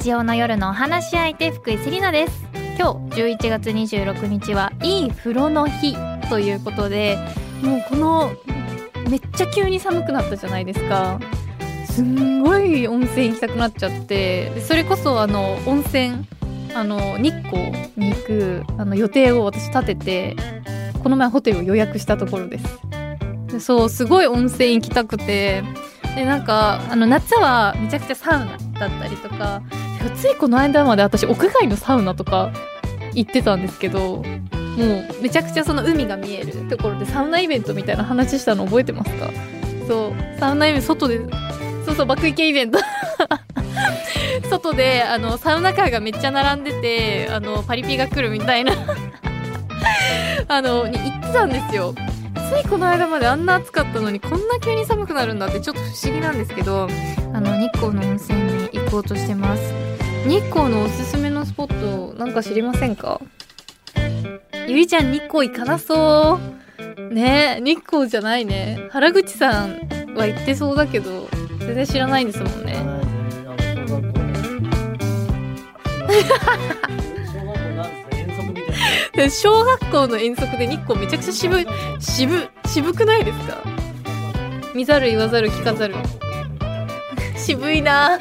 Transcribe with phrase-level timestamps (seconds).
[0.00, 2.44] 日曜の夜のお話し相手福井セリナです。
[2.78, 5.96] 今日11月26日はいい風呂の日
[6.30, 7.18] ということで
[7.62, 8.30] もうこの
[9.10, 11.18] めっちゃ急に寒くなったじゃないですか。
[11.86, 16.24] すんごい温泉行きたくなっちゃってそれこそあの温泉
[16.74, 20.36] あの日光に行くあの予定を私立てて
[21.02, 22.78] この前ホテルを予約したところです。
[23.48, 25.64] でそうすごい温泉行きたくて。
[26.14, 29.62] でなんかあの夏はめちゃくちゃサウナだったりとか
[30.16, 32.52] ついこの間まで私屋外のサウナとか
[33.14, 34.24] 行ってたんですけども
[35.18, 39.30] うめちゃくちゃその海が見えるところでサウナイベントみたいな話したの覚えてますか？
[39.86, 41.18] そうサウナイベント外で
[41.84, 42.78] そうそう爆池イベント。
[44.48, 48.72] 外であのサウナカーがめっちゃ並んでてあのパリピが来るみたいな。
[50.48, 51.94] あのに行ってたんですよ。
[52.34, 56.88] ついこの間まであんな暑かったのにこんな急に寒くなるんだってちょっと不思議なんですけど
[57.34, 59.62] あの日光の温泉に行こうとしてます。
[60.26, 63.20] 日光のおすすめのスポットなんか知りませんか？
[64.66, 66.38] ゆりちゃん日光行かなそ
[66.78, 67.14] う。
[67.14, 68.88] ね日光じゃないね。
[68.90, 71.28] 原口さんは行ってそうだけど
[71.60, 72.78] 全然知らないんですもんね。
[79.30, 81.66] 小学校の遠足で日光めちゃくちゃ渋い
[81.98, 83.58] 渋渋くないですか？
[84.74, 85.94] 見ざる言わざる聞かざる。
[87.36, 88.18] 渋いな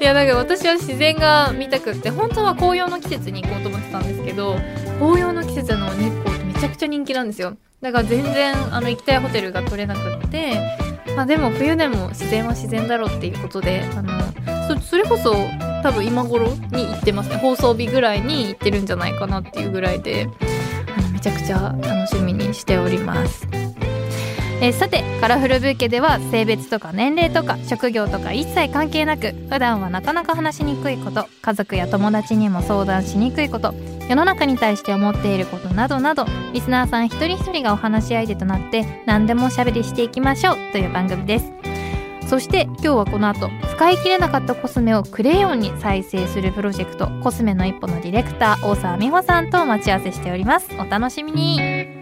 [0.00, 4.56] いやなんか私は自然が見たくって本当は紅葉の季節に行こうと思ってたんですけど
[4.98, 7.56] 紅葉の季節の日光ってめちゃくちゃ人気なんですよ。
[7.80, 10.54] だから全然あの行きたいホテルが取れなくって
[11.16, 14.12] まあでも冬でも自然は自然だろうっていうことであの
[14.68, 15.34] そそれこそ
[15.82, 17.36] 多分今頃に行ってますね。
[17.36, 20.28] 放送日ぐらいに行ってるんじゃないかなっていうぐらいで
[20.96, 23.46] あのめちゃくちゃ楽しみにしております。
[24.62, 33.74] えーさてカラフルブーケでは性別とか年齢とか職業とか一切関係なく普段はなかなか話しにくいこと家族や友達にも相談しにくいこと
[34.08, 41.52] 世の中に対して思っていることなどなどリスナーさん一人一人がお話し相手となって何でもおしゃべりしていきましょうという番組です。
[42.28, 50.70] そして今日はこの後使い切れなかったコスメをクレヨンに再生するプロジェクトコスメの一歩のディレクター大沢美穂さんと待ち合わせしております。
[50.78, 52.01] お楽しみに。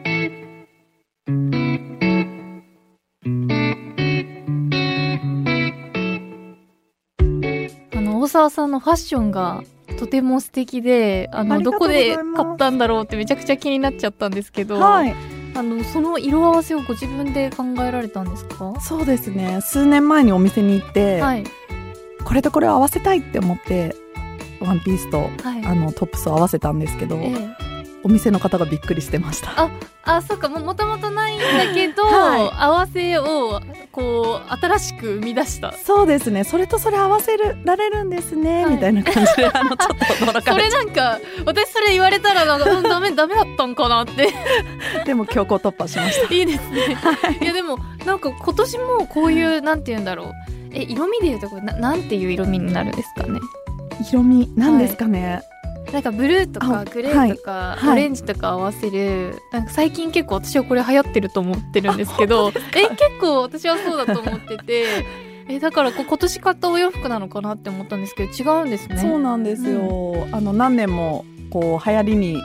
[8.21, 9.63] の大沢さんのファッションが
[9.99, 15.15] とても素敵であのどこで買ったんだろうってめちゃくちゃ気になっちゃったんですけど、はい、
[15.55, 18.79] あのその色合わせをご自分で考えられたんですか？
[18.81, 19.61] そうですね。
[19.63, 21.45] 数年前にお店に行って、はい。
[22.25, 23.97] これとこれを合わせたいって思って、
[24.61, 25.65] ワンピースと、はい。
[25.65, 27.57] あのトップスを合わせたんですけど、ええ。
[28.03, 29.63] お店の方がびっくりしてました。
[29.65, 29.71] あ
[30.05, 30.49] あそうか。
[30.49, 31.10] ももともと
[31.41, 32.51] だけど、はい。
[32.55, 33.61] 合わせを
[33.93, 35.73] こう新しく生み出した。
[35.73, 36.45] そうですね。
[36.45, 38.75] それとそれ合わせるられるんですね、はい。
[38.75, 44.29] みたいな感じで、あのちょっと驚かそれれちゃなんか私それ言われたらなんか、うん、ダメダメだったんかなって。
[45.03, 46.33] うでも強行突破しました。
[46.35, 46.97] いいですね。
[47.41, 50.33] いやでもなんか今年もこういうなんて言うんだろう。
[50.73, 53.41] え色味でいうとこれななんていう色味になるんですかね。
[54.09, 55.43] 色味なんですかね。
[55.93, 57.93] なんかブルーとかあグレーとか、はい。
[57.93, 64.85] オレンジとか合わせるなんか最近結構私はこれ流行ってると思ってるんですけどえ結構私はそうだと思ってて
[65.49, 68.99] えだからこう今年買ったお洋服なのかなって思ったんですけど違うんですね。
[68.99, 70.29] そうなんですよ。
[70.31, 72.41] あの何年もこう流行りに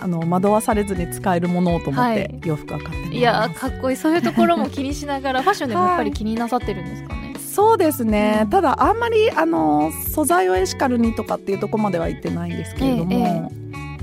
[0.00, 2.28] あの惑わされずに使えるものをと思っはい。
[2.28, 3.12] て洋服は買ってます。
[3.12, 3.96] いやーかっこいい。
[3.96, 7.27] そういうところも気にしながらファッションでもやっぱり気になさってるんですかね、
[7.58, 8.50] そうですね、うん。
[8.50, 13.50] ただあんまりあの素材をエシカルにとかっていうところまでは言ってないんですけれども、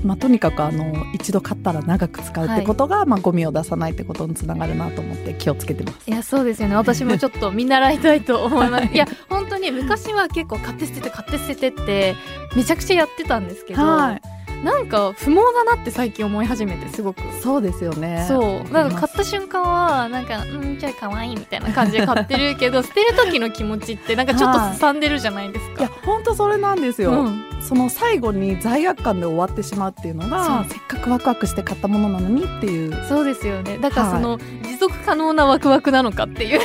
[0.02, 5.98] えまあ、とにかくあの一度買ったら長く使うってことが、まあ、ゴミを出さないってことにつながるなと思って気をつけてます。
[6.06, 6.76] いやそうですよね。
[6.76, 8.84] 私もちょっと見習いたいと思います。
[8.92, 12.14] いや本当に昔は結構買って捨てて買って捨ててって
[12.54, 14.20] めちゃくちゃやってたんですけど、はい、
[14.64, 17.22] なんか不毛だなって最近思い始めてすごく。
[17.42, 18.26] そうですよね。
[18.28, 18.72] そう。
[18.72, 27.44] なんか買った瞬間はなんかうんちょい可愛いみたいな感じで買ってるけど 捨てる時の気持ちってなんかちょっとすさんでるじゃないですか、いや本当それなんですよ、うん。
[27.60, 33.06] その最後に罪悪感で終わってしまうっていうのがせっかくワクワクして買ったものなのにっていう。
[33.08, 33.78] そうですよね。
[33.78, 36.60] だからその、持続可能なワクワクなのかっていう。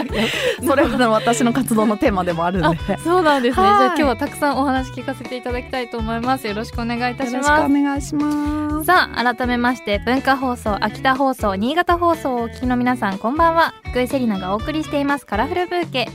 [0.64, 2.66] それが私の活動のテーマでもあるんで。
[2.68, 3.78] よそうなんですね、はい。
[3.78, 6.46] じゃあ今日はたくさんお話聞かせていただきたいと思います。
[6.46, 8.84] よろしくお願いいたしろしくますお願いします。
[8.84, 13.74] さあ改めまして文化放送秋田放送新潟放送をお聞きの皆さんこんばんは。
[13.90, 15.26] 福井セリナがお送りしています。
[15.26, 16.08] カラフルブーケ。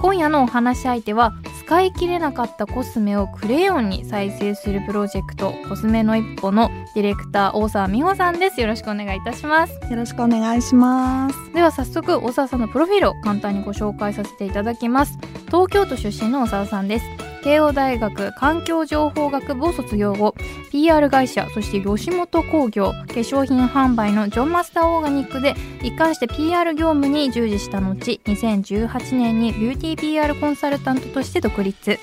[0.00, 5.54] 今夜のお話し相手は使使い切れなかったコスメをクレヨンに再生するプロジェクト。
[5.70, 8.60] コスメの一歩のディレクター大沢美穂さんです。
[8.60, 9.72] よろしくお願いいたします。
[9.88, 11.52] よろしくお願いします。
[11.54, 15.16] では早速大沢さんのプロフィールを簡単にご紹介させていただきます。
[15.46, 20.34] 東京都出身の大沢さんです慶応大学環境情報学部を卒業後
[20.70, 31.98] PR 会社そして吉本興業化粧品販売のジョンマスターオーガニックで一貫して PR 業務に従事した後2018年にビューティー PR コンサルタントとして独立。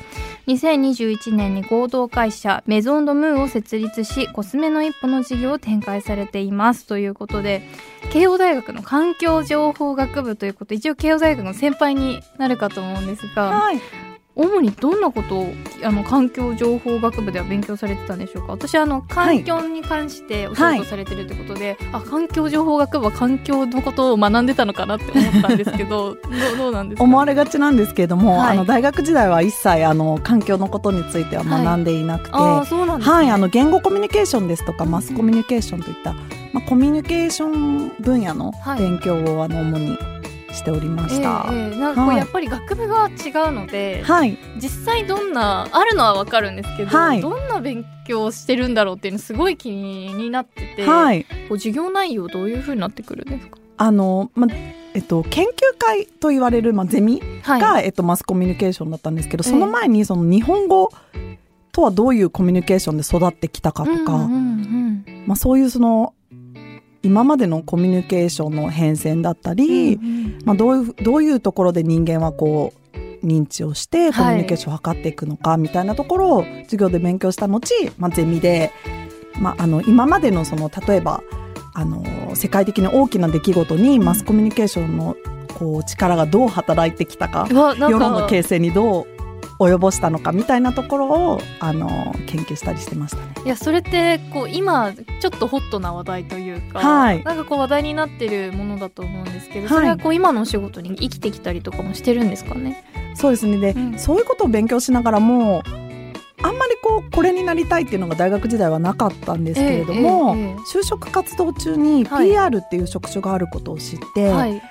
[0.47, 6.87] 2021年に合同会社メゾンドムーを設立しコスメの一歩の事業を展開されています。
[6.87, 7.61] ということで
[8.11, 14.08] 慶応大学の環境情報学部ということで一応慶応大学の先輩になるかと思うんですが、はい。
[14.41, 15.53] 主にどんなことを
[15.83, 18.53] あの環境情報学部では勉強されてたんでしょうか？
[18.53, 27.03] 私あの環境に関してお仕事されてるってことで、あ環境情報学部は環境のことを学んでたのかなって思ったんですけど どうどうなんですか？
[27.03, 28.51] 思われがちなんですけれども、はい。
[28.51, 36.13] あの大学時代は一切あの環境のことについては学んでいなくて、ああそうなんですね、はい、あの言語コミュニケーションですとかマスコミュニケーションといった、
[36.53, 38.79] まあ、コミュニケーション分野のはい。
[38.79, 39.97] 勉強をあの主に
[40.51, 41.47] しておりました。
[41.51, 41.79] ええええ。
[41.79, 47.21] なんかやっぱり学部が違うので、はい、実際どんなあるのはわかるんですけど、はい。
[47.21, 53.57] どんな勉強をしてるんだろうっていうのすごい気になってて、はい、こう授業内容どういうふうになってくるんですか？
[53.77, 54.47] あの、ま、
[54.93, 57.61] えっと、研究会と言われる、ま、ゼミはい。
[57.61, 59.51] が、えっと、マスコミュニケーションだったんですけど、ええ。
[59.51, 60.91] その前にその日本語
[61.71, 64.27] とはどういうコミュニケーションで育ってきたかとか、
[65.27, 66.13] まあ、そういうその
[67.01, 70.39] 今までのコミュニケーションの変遷だったり、うんうん。
[70.45, 77.61] まあ、どういうどういうところで人間はこう認知をしてコミュニケーションを図っていくのかみたいなところを授業で勉強した後、
[77.97, 78.71] まあ、ゼミで、
[79.39, 81.23] まあ、あの今までのその例えば
[81.73, 85.15] あの世界的に大きな出来事にマスコミュニケーションの
[85.57, 89.18] こう力がどう働いてきたか世論の形成にどう
[89.59, 93.33] 及ぼしたのかみたいなところをあの研究したりしてましたね。
[93.45, 97.23] いやそれってこう今ちょっとホットな話題というか、はい。
[97.23, 99.69] なんかこう話題になってるものだと思うんですけど、はい。
[99.69, 102.83] それはこう今のお仕事に生きてきたりとかもしてるんですかね？
[103.15, 103.57] そうですね。
[103.57, 103.99] で、うん。
[103.99, 105.61] そういうことを勉強しながらも
[106.41, 112.29] あんまりこうこれになりたいっていうのが大学時代はなかったんですけれども、ええええ就職活動中にはい。
[112.29, 114.61] PR っていう職種があることを知って、はい、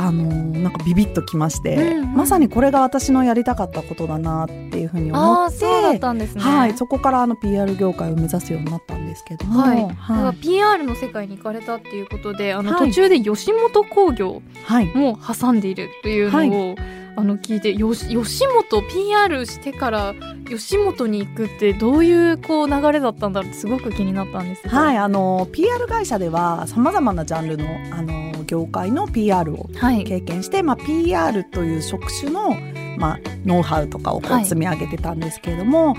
[0.00, 2.14] あのなんかビビッときまして、うんうん。
[2.14, 6.42] まさにこれが私のやりたかったことだなっていうふうに思ってそうだったんですね。
[6.42, 12.88] はい、そこからあの PR 業界を目指すようになったんですけども、はい、だからはい PR の世界に行かれたっていうことであの、はい。
[12.88, 14.86] 途中で吉本興業はい。
[14.86, 16.74] も挟んでいるというのを、
[17.16, 20.14] あの聞いてよし吉本 PR してから
[20.48, 24.78] 吉本に行くってどういうこう流れだったんだろうってすごく気になったんですが。
[24.78, 30.04] はい、あの PR 会社ではさまざまなジャンルのあの業界の PR をはい。
[30.04, 32.56] 経験して、まあ、PR という職種の、
[32.98, 34.44] まあ、ノウハウとかをこうはい。
[34.44, 35.94] 積み上げてたんですけれども、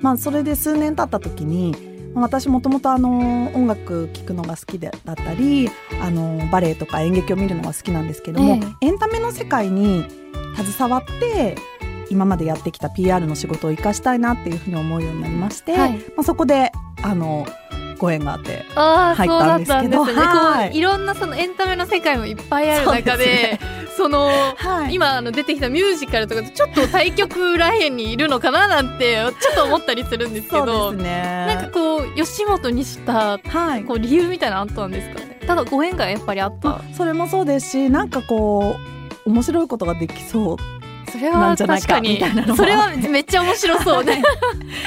[0.00, 1.74] まあ、それで数年経った時に
[2.14, 5.68] まあ私もともとあの音楽聴くのが好きでだったり
[6.00, 10.25] あのバレエとか演劇を見るのが好きなんですけども、エンタメの世界に
[10.56, 11.56] 携わって
[12.10, 16.72] 今までやってきた PR の仕事を生かしたいなっていうふうに思うようになりまして、はいまあ、そこで
[17.02, 17.46] あの
[17.98, 20.20] ご縁があって入っそうだったんですけどすね。
[20.20, 23.58] はいいろんなそのエンタメの世界もいっぱいある中で、
[23.96, 24.26] その、
[24.56, 35.20] はい今あの出てきたミュージカルとかとちょっと対局らへんにいるのかななんてちょっと思ったりするんですけそど、うですねなんかこう吉本にしたはいこう理由みたいなのあったんですか？
[35.20, 35.40] ね。
[35.46, 36.82] ただご縁がやっぱりあった。
[36.92, 38.95] それもそうですしなんかこう
[39.26, 40.56] 面白いことができそう。
[41.08, 42.56] それはなんじゃないか確かに。
[42.56, 44.20] それはめっちゃ面白そうね。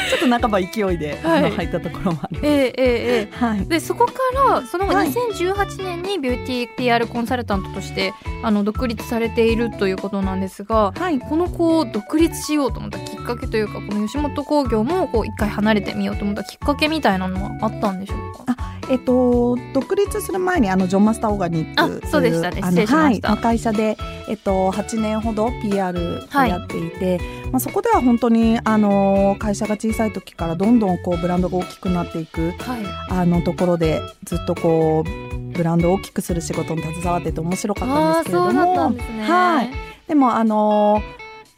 [0.09, 1.51] ちょっと半ば勢いで、はい。
[1.51, 2.39] 入ったところもある。
[2.43, 3.45] ええええええ。
[3.45, 3.65] はい。
[3.65, 5.09] でそこからその後はい。
[5.09, 11.19] 2018年にビューティー PR コンサルタントとしてあの独立されているということなんですがはい。
[11.19, 18.55] このこう独立しようと思ったきっかけというかこの吉本興業もこう一回離れてみようと思ったきっかけみたいなのはあったんでしょうか？
[18.89, 22.61] えっと、独立する前にあのジョンマスターオーガニックあそうでしたね。
[22.63, 23.27] あの失礼しました。
[23.29, 27.19] はい、の会社で、えっと、8年ほど PR をやっていて、
[27.51, 32.85] まあ、そこでは本当にあの会社が小さい時からどんどんこうブランドが大きくなっていくはい。
[33.11, 39.23] あのところでずっとこうブランドを大きくする仕事に携わってて面白かったんですけれどそうだったもんですね。
[39.23, 39.69] はい。
[40.07, 41.03] でもあの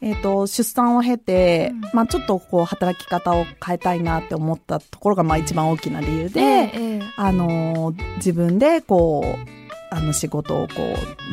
[0.02, 1.80] えっと出産を経て、うん。
[1.94, 7.02] まあ、ちょっとこう働き方を変えたいなって思ったところがまあ一番大きな理由で、ええええ。
[7.16, 10.74] あの自分でこうあの仕事をこ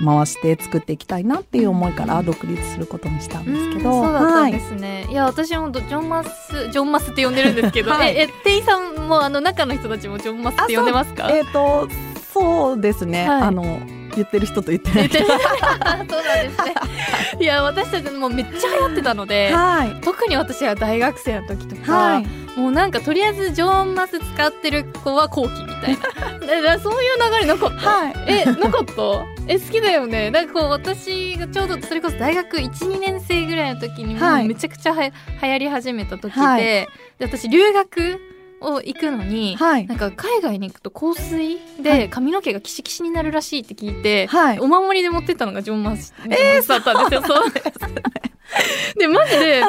[0.02, 4.60] う回して作っていきたいなっていう思いから独立することにしたんですけど、うんそうだったんではい。
[4.60, 8.16] すね、い、や私もジョンマスジョンマスって呼んでるんですけど、はい。
[8.16, 11.30] ええ店員さんもあの中の人たちもジョンマスって呼んでますか？
[11.32, 11.88] えっ、と
[12.34, 13.42] そうですね、はい。
[13.44, 13.80] あの
[14.18, 15.08] 言ってる人と言ってない。
[15.10, 16.18] 人 そうなんです
[16.66, 16.76] ね。
[17.40, 20.02] いや私たちもめっちゃ流行ってたので、はい。
[20.02, 22.60] 特に私は大学生の時とか、はい。
[22.60, 26.40] もうなんかとりあえずジョンマス使ってる子は後期みたいな。
[26.46, 28.14] だからそういう流れなかった、はい。
[28.28, 28.94] えなかった？
[29.48, 30.30] え好きだよね。
[30.32, 34.48] なんかこう私がちょうどそれこそ大学12年生ぐらいの時にもはい。
[34.48, 35.12] めちゃくちゃはや
[35.42, 36.62] 流行り始めた時で,、はい。
[36.62, 36.88] で
[37.22, 38.20] 私留学
[38.62, 39.88] を行くのに、はい。
[39.88, 44.60] なんか海外に行くと香水で髪の毛がキシキシになるらしいって聞いて、はい。
[44.60, 47.28] お守りで持ってったのがジョンマス、えー、だったんですよ。
[47.28, 47.62] そうで
[49.10, 49.64] マジで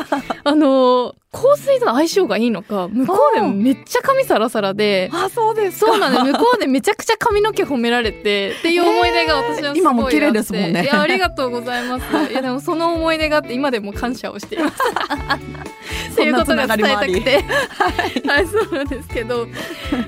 [0.44, 5.08] あの香水との相性がいいのか向こうでもめっちゃ髪サラサラで。
[5.12, 5.92] あそうですか。
[5.92, 10.82] そうなんで向こうでめちゃくちゃ髪の毛褒められてっていう思い出が私はすごいあって、今も綺麗ですもんね。
[10.82, 12.04] いやありがとうございます。
[12.32, 14.75] いやでもその思い出があって今でも感謝をしています。
[16.12, 17.44] っていうことが伝えたくて。
[18.26, 19.46] はい、そうなんですけど、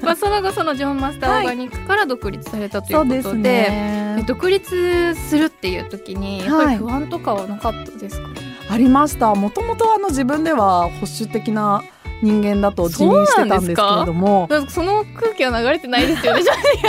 [0.02, 4.24] まあ、その後そのジョン・マスター・オーガニックから独立されたということで,、そうですね。
[4.26, 8.28] 独立するっていう時にやっぱり不安とかはなかったですか、
[8.72, 9.34] ありました。
[9.34, 11.84] もともとあの自分では保守的な
[12.22, 14.48] 人間だと自認してたんですけれども。
[14.70, 16.40] その空気は流れてないですよね。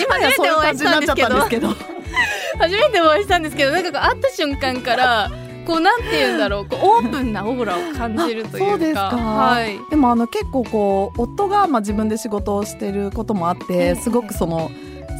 [0.00, 1.68] 今ではそういう感じになっちゃったんですけど。
[2.60, 3.72] 初めてお会いしたんですけど。
[3.72, 5.28] なんか会った瞬間から
[5.66, 6.66] こうなんて言うんだろう。
[6.70, 8.66] こうオープンなオーラを感じるというか。
[8.66, 9.00] あそうですか。
[9.08, 9.80] はい。
[9.90, 14.70] でもあの結構こう夫がまあ自分で仕事をしてることもあっええてすごくその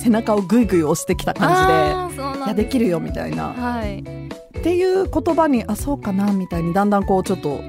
[0.01, 3.53] 背中をグイグイ押してきた感じで「いやできるよ」みたいな。
[3.53, 4.34] はい
[4.65, 7.61] っていう言葉にあそうかなみたいにだんだんこうちょっと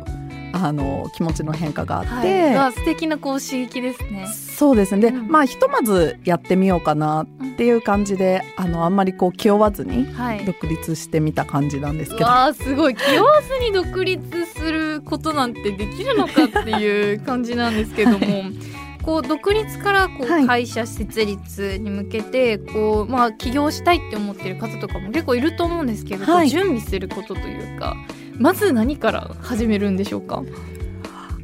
[0.53, 4.27] あの気持ちの変化があはい、って、わ素敵なこう刺激ですね。
[4.27, 5.01] そうですね。
[5.01, 5.27] で、うん。
[5.27, 10.45] まあひとまずやってみようかなっていう感じであのあんまりこう気負わずにはい。
[10.45, 12.95] 独立してみた感じなんですけど、わあすごい。
[12.95, 18.19] 気負わずに独立することなんてできるのかっていう感じなんですけども、
[19.05, 20.43] こう独立からこはい。
[20.43, 26.49] う会社設立に向けてこう、まあ、起業したいって思ってる方とかも結構いると思うんですけど、はい。
[26.49, 27.95] 準備することというか
[28.37, 30.43] まず何から始めるんでしょうか？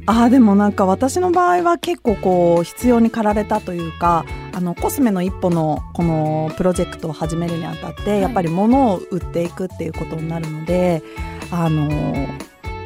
[0.04, 8.20] あーでもなんか私の場合は結構こう必要に駆られたというかあのコスメの一歩のこのプロジェクトを始めるにあたって、い。
[8.20, 11.04] やっぱり物を売っていくっていうことになるので
[11.52, 12.28] あのや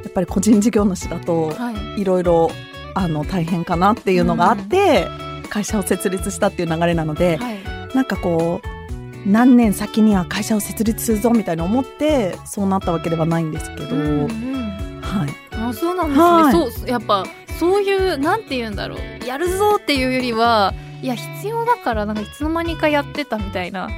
[0.09, 2.03] っぱり個人事業主だとはい。
[2.03, 2.51] いろいろ
[2.97, 5.07] あの大変かなっていうのがあって、
[5.51, 7.59] 会社を設立したっていう流れなので、はい。
[7.95, 15.01] なんかこう何年先には会社を設立するぞみたいな思ってそうなったわけではないんですけど、うんうん。
[15.01, 16.53] はい、あそうなんですね、はい。
[16.53, 17.27] そうやっぱ
[17.59, 19.27] そういうなんて言うんだろう。
[19.27, 20.73] やるぞっていうよりは
[21.03, 23.91] いや必要だからなんかいつの間にかやってたみたいな。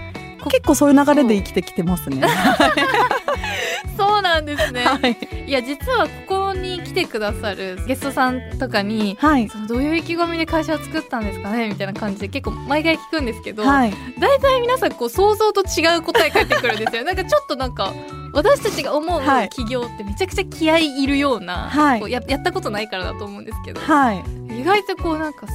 [0.51, 2.27] 結構そういう流れで生きてきてますね。
[3.97, 9.49] そうなんですね、はい、いや実はここに来てくださるゲストさんとかにはい。
[9.49, 17.05] そのどういう意気込みで会社を作ったんですかねみたいな感じで結構毎回聞くんですけど、はい、大体皆さんこう想像と違う答え返ってくるんですよ。
[17.05, 17.93] なんかちょっとなんか
[18.33, 19.49] 私たちが思うはい。
[19.49, 22.01] 企業ってめちゃくちゃ気合いいるような、はい。
[22.01, 24.25] こうややったことないからだと思うんですけど、はい、
[24.61, 25.53] 意外とこうなんかす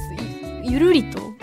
[0.62, 1.34] ゆるりと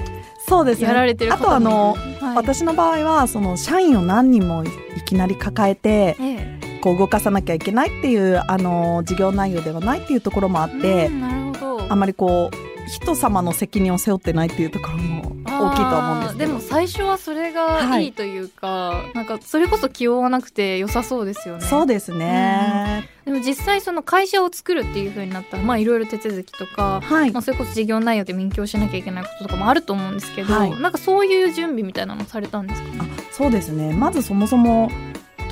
[0.48, 0.88] そうですね。
[0.88, 2.36] やられてるあとあ方のはい。
[2.36, 4.70] 私の場合はその社員を何人もい
[5.06, 11.88] きなり抱えてええこう動かさなきゃいけないっていうあの事業内容ではないっていうところもあって、うんなるほど。
[11.90, 18.06] あまりこう人様の責任を背負ってないっていうところも大きいとは思うんですでも最初はそれがはい。
[18.06, 21.66] いいというか、なんかそれこそ気負わなくて良さそうですよね。
[21.66, 23.08] そうですね。
[23.24, 27.32] でも実際その会社を作るっていう風になったらまあいろいろ手続きとか、はい。
[27.32, 30.72] まあ、それこそ事業内容で勉強しなきゃいけないこととかもあると思うんですけど、はい。
[30.80, 32.88] なんかそういう準備みたいなのされたんですか？
[33.04, 33.94] あそうですね。
[33.94, 34.90] まずそもそも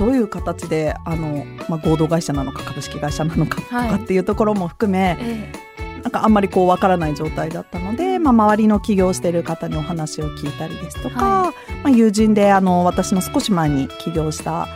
[0.00, 3.90] どういう形であの、まあ、合同会社なのか株式会社なのかとはい。
[3.90, 5.52] かっていうところも含め、え
[6.02, 14.66] なんかあんまりこうわからない状態だったので、まあ、周りの起業してる方にお話を聞いたりですとか、はまあ、友人であの私の少し前に起業した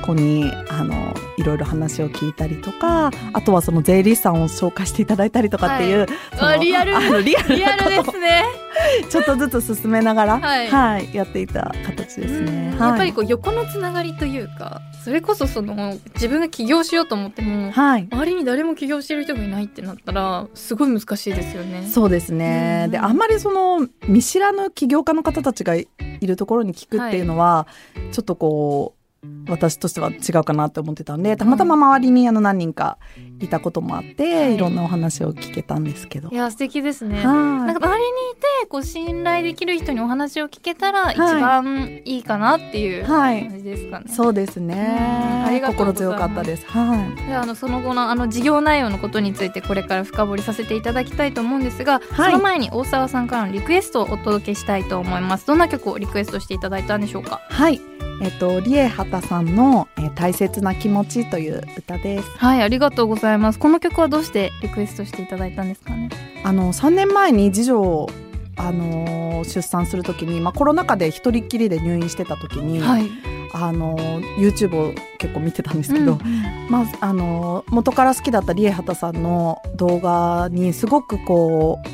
[0.00, 6.96] 子にあのいろいろ話を聞いたりとかあとはその税理士さんを紹介していただいたりとかっていう、そのあリアル。
[6.96, 8.44] あのリアルリアルですね。
[9.08, 11.14] ちょっとずつ進めながら、はい。
[11.14, 12.70] やっていた形ですね。
[12.72, 12.78] うん。
[12.78, 18.08] やっぱりこう横のつながりというかそれこそその自分が起業しようと思ってもはい。
[18.10, 21.86] 周りに誰も起業してる人がいないってなったらすごい難しいですよね。
[21.90, 22.90] そうですね、うん。
[22.90, 25.86] であんまりその見知らぬ起業家の方たちがい
[26.22, 27.66] るところに聞くっていうのは、
[28.12, 28.99] ちょっとこう
[29.48, 32.96] 私としては違うかなって思ってたんでたまたま周りにあの何人か
[33.38, 34.54] いたこともあって、はい。
[34.54, 36.30] い、ろんなお話を聞けたんですけど。
[36.30, 37.22] いや素敵ですね。
[37.22, 41.14] なんはか周りにいてこう信頼できる人にお話を聞けたらい。
[41.14, 43.46] 一番いいかなっていうい、はい。
[43.48, 44.06] 感じですかね。
[44.08, 46.66] そうですうんあねりがとうござい心強かったです。
[46.66, 47.26] はい。
[47.26, 52.32] であのその後のあの事業内容のことについてこれから深掘りさせていただきたいと思うんですが、はい。
[52.32, 55.46] その前に大沢さんからのリクエストをお届けしたいと思います。
[55.46, 57.40] どんな曲をリクエストしていただいたんでしょうか？
[57.50, 57.80] はい
[58.20, 62.30] えっとリエハタさんの、えー大切な気持ちという歌です。
[62.36, 63.58] はいありがとうございます。
[63.58, 66.10] この曲はどうしてリクエストしていただいたんですかね？
[66.44, 68.10] あの3年前に次女を
[68.56, 73.06] あのー出産するときに、まあ、コロナ禍で一人っきりで入院してたときに、はい。
[73.54, 76.20] あのー YouTube を結構見てたんですけど、うん。
[76.68, 81.88] まああのー元から好きだったリエハタさんの動画にすごくこう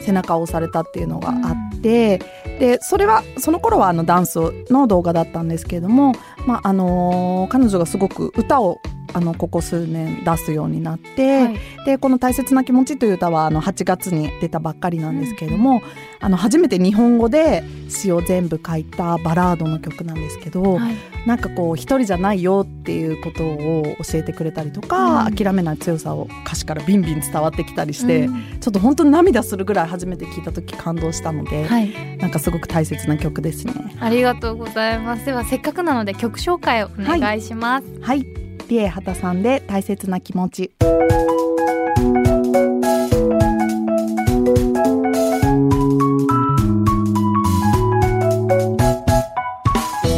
[0.00, 2.18] 背中を押されたっていうのがあって、
[2.58, 4.38] でそれはその頃はあのダンス
[4.70, 6.14] の動画だったんですけれども、
[6.46, 8.80] まああのー彼女がすごく歌を
[9.12, 11.58] あのここ数年出すようになって、はい。
[11.86, 15.82] でこの「大切な気持ち」という歌はあの8月に出たばっかりなんですけれども、
[16.20, 20.94] あの初めて日本語で詩を全部書いたバラードの曲なんですけど、はい。
[21.26, 25.34] なんかこう一人じゃないよっていうことを教えてくれたりとか、うん。
[25.34, 28.60] 諦めない強さを歌詞からビンビン伝わってきたりして、うん。
[28.60, 31.90] ちょっと本当に涙するぐらい初めて聞いた時感動したので、はい。
[32.18, 33.74] なんかすごく大切な曲ですね。
[34.00, 35.24] ありがとうございます。
[35.24, 38.26] ではせっかくなので曲紹介をお願いします、はい、
[38.70, 40.70] リエハタさんで大切な気持ち。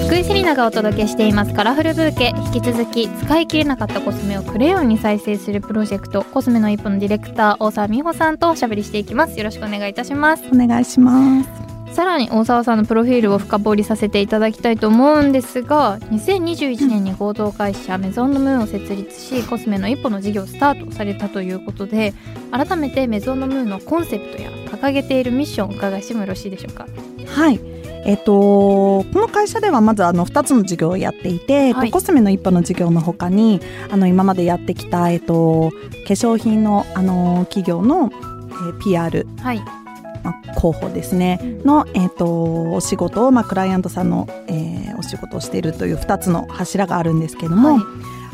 [0.07, 11.72] 福井セリナがお届けしていますカラフルブーケ引き続き使い切れなかったコスメをクレヨンに再生するプロジェクトコスメの一歩のディレクター大沢美穂さんとおしゃべりしていきますよろしくお願いいたしますお願いします。
[11.93, 22.15] さらに大沢さんのプロフィールを深掘りさせていただきたいと思うんですが2021年に合同会社メゾンドムーンを設立しコスメの一歩の事業をスタートされたということで
[22.51, 26.87] 改めてメゾンドムーンのコンセプトや掲げているミッションをお伺いしてもよろしいでしょうか？
[27.27, 27.61] はい。
[28.05, 33.61] えっと、この会社ではまずあの2つの事業をやっていて、えっとはいコスメの一歩の事業の他に
[33.93, 35.77] あの今までやってきた、えっと、化
[36.15, 39.82] 粧品のあの企業の、えー PR、はい
[40.23, 41.41] まあ、広報ですね。
[41.65, 47.83] の、えっと、お仕事を、まあ、クライアントさんの、えーお仕事をしているという2つの柱があるんですけども、はい。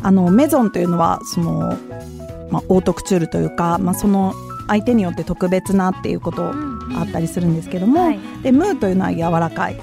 [0.00, 1.76] あのメゾンというのはその、
[2.50, 4.33] まあ、オートクチュールというか、まあ、その
[4.68, 6.52] 相手によって特別なっていうことあ
[7.02, 8.21] ったりするんですけども、はい。
[8.42, 9.80] でムーというのは柔らかい。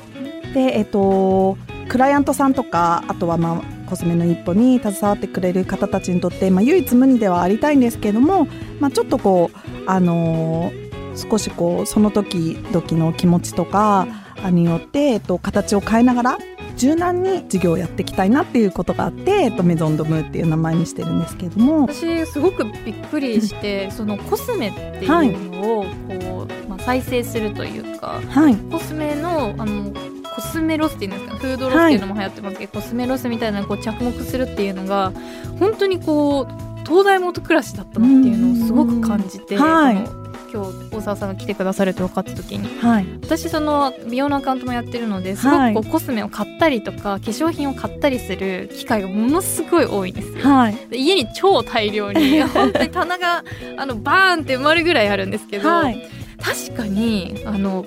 [0.54, 1.58] でえっと
[1.90, 8.48] クライアントさんとかあとはまあコスメの一歩に携わってくれる方たちにとって、まあ、唯一無二ではありたいんですけども、
[8.80, 10.85] まあ、ちょっとこうあのー
[11.16, 14.08] 少しこうその時々の気持ちとか
[14.52, 16.38] によって、えっと、形を変えながら
[16.76, 21.88] 柔軟に事業をやっていきたいなっていうことがあって、えっと、メゾンドムーっていう名前にしてるんですけども。
[21.88, 28.56] 私すごくびっくりして、 そのコスメっていうのをこう、まあ、再生するというかはい。
[28.56, 29.92] コスメのあの
[30.36, 35.14] コスメロスっていうんですかフードロスっていうのも流行ってますけど、コスメロスみたいなのう着目するっていうのが
[35.60, 39.64] 本当にこう東大元暮らしだったなっていうのをすごく感じて、うん。
[39.64, 40.25] はい
[40.56, 43.06] 今日大沢さんが来てくださるって分かった時にはい。
[43.22, 45.74] 私その美容のアカウントもやってるのですごはい。
[45.74, 50.36] くこうコスメを買ったりとか化粧品を買ったりする機会がものすごい多いんですよ。
[50.50, 50.76] はい。
[50.90, 53.44] で家に超大量に 本当に棚が
[53.78, 56.08] あのバーンって埋まるぐらいあるんですけど、はい。
[56.42, 57.86] 確かにあの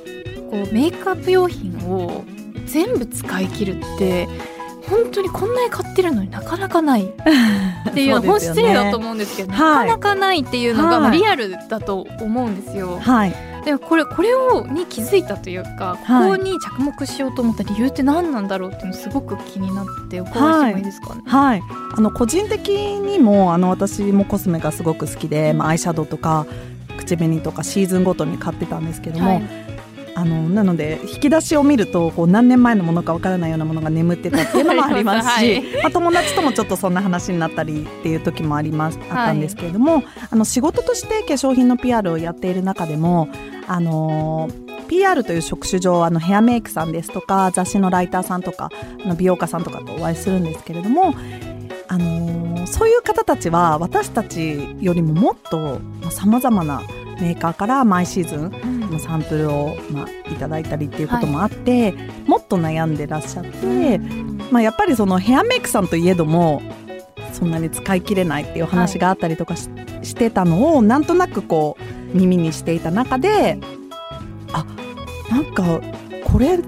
[0.50, 2.24] こうメイクアップ用品を
[2.66, 4.28] 全部使い切るって
[4.88, 7.04] 本当にこんなに買ってるのになかなかない。
[7.90, 8.40] っていうのそうね。
[8.40, 9.88] 失礼だと思うんですけど、はい。
[9.88, 12.98] なかなかないっていうのが、リアルだと思うんですよ。
[13.00, 13.34] はい。
[13.64, 16.30] でもこれこれをに気づいたというかこはい。
[16.30, 21.22] こに着目しようと思った理由って何なんだろうっていうのすごく気になってお伺いしてもいいですかね？
[21.26, 21.62] はい、
[21.96, 26.46] あの個人的にもあの私もコスメがすごく好きで、まあ、アイシャドウとか
[26.96, 29.67] 口紅とかシーズンごとに買ってたんですけども、はい
[30.18, 35.62] あのなので引き出しを見るとこう何年前のものかわからないようなものが眠ってたっていうのもありますし、 はい。
[35.80, 43.28] まあ、友達ともちょっとそんな話になったりっていう時もありますあったんですけれども、あの仕事として化粧品の PR をやっている中でも
[43.68, 44.50] あの
[44.88, 48.70] PR という職種上あのヘアメイクさんですとか雑誌のライターさんとか
[49.04, 51.14] あの美容家さんとかとお会いするんですけれども、
[51.86, 56.82] あのそういう方たちは私たちよりももっとさまざまな
[57.20, 61.92] メーカーから毎シーズンのサンプルを、まあ、いただいたりっていうこともあって、
[62.26, 63.98] もっと悩んでらっしゃって、
[64.50, 66.62] まあ、やっぱりそのヘアメイクさんといえども
[67.32, 69.68] そんなに使い切れないっていう話があったりとかし,、
[70.02, 71.76] してたのをなんとなくこ
[72.12, 73.58] う耳にしていた中で
[74.52, 74.64] あ
[75.30, 75.80] なんか
[76.24, 76.58] これ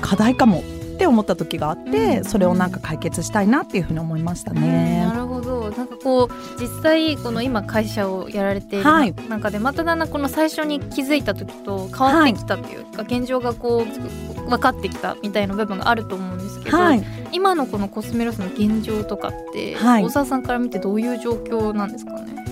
[0.00, 0.62] 課題かもっ
[0.94, 2.24] て思った時があって、うん。
[2.24, 5.04] それをなんか解決したいなっていうふうに思いましたうんね。
[5.04, 5.70] なるほど。
[5.70, 9.14] なんかこう実際この今会社をやられているはい。
[9.28, 20.04] 中でまただんだんこの最初に気づいた時と変わってきたっていうか、現状がこう分かってきたみたいな部分があると思うんですけど、はい、今のこのコスメロスの現状とかって、はい。
[20.04, 22.43] 大沢さんから見てどういう状況なんですかね？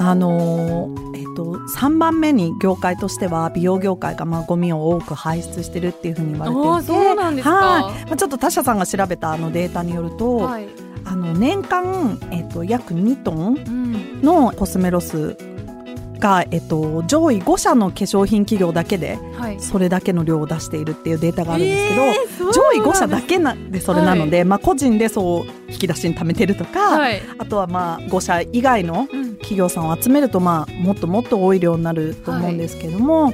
[0.00, 1.44] あのーえっと
[1.76, 6.92] 3番目に業界としては美容業界がまあゴミを多く排出してるっていうふうに言われていて
[7.42, 10.68] はいまあ、ちょっと他社さんが調べたあのデータによると、はい。
[11.04, 14.22] あの年間、えっと、約2トンうん。
[14.22, 15.36] のコスメロス
[16.20, 19.60] が、えっと、上位5社の化粧品企業だけではい。
[19.60, 27.22] それだけの量を出しているっていうデータがあるんですけど、えー上位5社だけけなんでそれなので、まあ、個人でそう引き出しに貯めてるとか、はい。
[27.38, 29.30] あとはまあ5社以外のうん。
[29.40, 33.32] 企業さんを集めると、まあ、もっともっと多い量になると思うんですけども、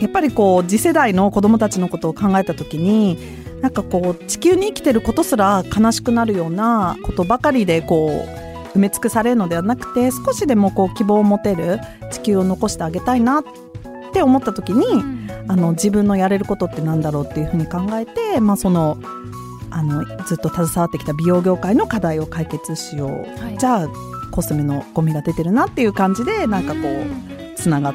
[0.00, 3.18] やっぱりこう次世代の子どもたちのことを考えた時に
[3.60, 8.45] なんかこう地球に生きてることすら悲しくなるようなことばかりでこう
[8.76, 11.80] 埋め尽くされるのではなくて少しでもこう希望を持てる
[12.12, 13.44] 地球を残してあげたいなっ
[14.12, 15.16] て思った時に、うん
[15.48, 18.98] あの自分のやれることってなんだろうっていうふうに考えて、まあ、その
[19.70, 23.10] あのずっと携わってきた美容業界の課題を解決しよう、
[23.40, 23.88] はいじゃあ
[24.32, 27.94] コスメのゴミが出てるなっていう感じでなんかこうつながっ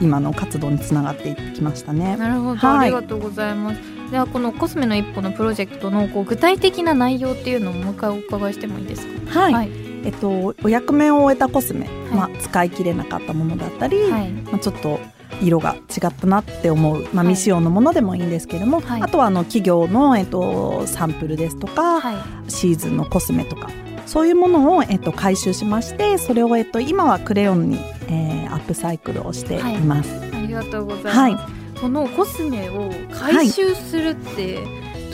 [0.00, 2.16] 今の活動につながっていきましたね。
[2.16, 3.80] なるほど、はいありがとうございます。
[4.12, 9.40] ではこのコスメの一歩のプロジェクトのこう具体的な内容っていうのをもう一回お伺いしてもいいですか？
[9.40, 9.70] はい、はい。
[10.04, 14.30] えっとお役目を終えたコスメ、いまあ、使い切れなかったものだったり、はい。
[14.30, 15.00] まあ、ちょっと
[15.40, 22.12] 色が違ったなって思う、まあ、はい未使用のものでもいいんですけども、はいあとはあの企業の、えっと、サンプルですとか、は
[22.46, 22.50] い。
[22.50, 23.70] シーズンのコスメとか
[24.06, 30.14] そういうものを、えっと、回収しましてそれを、えっと、今はクレヨンに、えーアップサイクルをしています。
[30.32, 31.16] ありがとうございます。
[31.16, 34.60] はいこのコスメを回収するって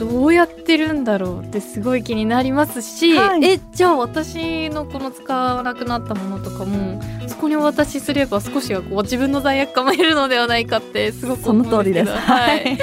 [0.01, 12.11] どうやってるんだろうってすごい気になりますし、はいえじゃあ私のこの使わなくなったものとかもそこにお渡しすれば少しはこう自分の罪悪感も減るのではないかってすごくそ思うんですけどの通りです。
[12.11, 12.77] はい。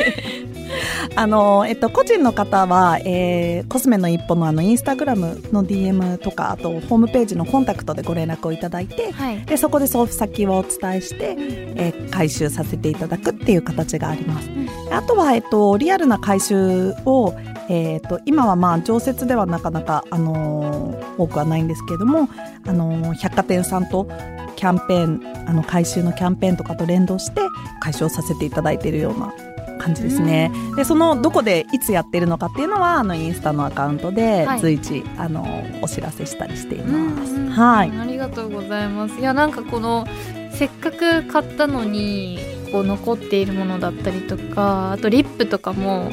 [1.14, 9.44] あのえっと個人の方は、えーコスメの一歩のあのインスタグラムの DM とかあとホームページのコンタクトでご連絡をいただいて、はい。
[9.44, 14.48] でそこで送付先をお伝えして、えー回収させていただくっていう形があります。
[14.48, 17.34] んあとはえっとリアルな回収を
[17.70, 22.28] えー、と今はまあ常設ではなかなか、あのー多くはないんですけれども、
[22.66, 24.08] あのー百貨店さんと
[24.56, 27.42] キャンペーンあの回収のキャンペーンとかと連動して
[27.80, 29.32] 回収をさせていただいているような
[29.78, 30.50] 感じですね。
[30.54, 37.34] うんでそのどこでいつやってるのかっていうのはあのインスタのアカウントではい随時、あのーお知らせしたりしています。
[37.34, 37.90] うんはい。
[37.90, 40.06] ありがとうございますいやなんかこの
[40.52, 42.38] せっかく買ったのに
[42.72, 46.10] こう残っているものだったりとかあとリップとかも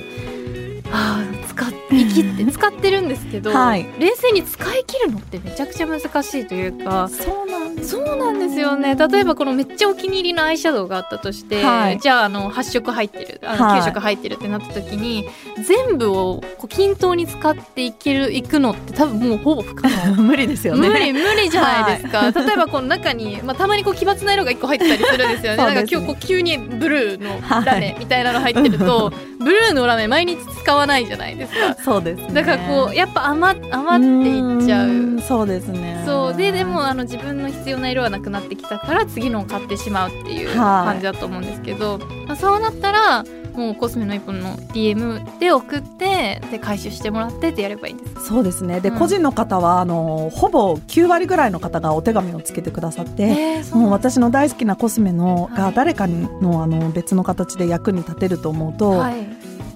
[0.92, 6.06] あー使っ生きって 使ってるんですけど、はい冷静に使い切るのってめちゃくちゃ難し
[6.40, 7.45] いというかそう
[7.86, 8.96] そうなんですよね。
[8.96, 12.00] 例えばこのめっちゃお気に入りのアイシャドウがあったとして、はい。
[12.00, 13.82] じゃああの8色入ってるあのはい。
[13.82, 15.26] 9色入ってるってなった時に、
[15.68, 20.16] 全部をこう均等に使っていけるいくのって多分もうほぼ不可能。
[20.22, 20.90] 無理ですよね。
[20.90, 25.58] 無理無理じゃないですか、例えばこの中に、まあ、たまにこう奇抜な色が1個入ってたりするんですよね。
[25.58, 25.76] ね。
[25.76, 28.26] なんか今日こう急にブルーのラメみたい。
[28.26, 31.76] なの入ってると、ブルーのラメ毎日使わないじゃないですか。
[31.84, 32.34] そうですね。
[32.34, 35.22] だからこうやっぱ余余っていっちゃう。
[35.22, 36.04] そうですね。
[36.06, 36.36] そう。
[36.36, 40.56] ででもあの自分の必要な色はなくなってきたから次のを買ってしまうっていうはい。
[40.88, 43.24] 感じだと思うんですけど、まあ、そうなったら
[43.56, 48.26] もうコスメの一本の DM で送ってで回収してもらってってやればいいんです。
[48.28, 48.80] そうですね。
[48.80, 49.00] で、うん。
[49.00, 53.24] 個人の方はあのほぼ9割ぐらいの方がお手紙をつけてくださって。
[53.24, 55.58] えーもう私の大好きなコスメのはい。
[55.58, 59.28] が誰かのあの別の形で役に立てると思うと、はい。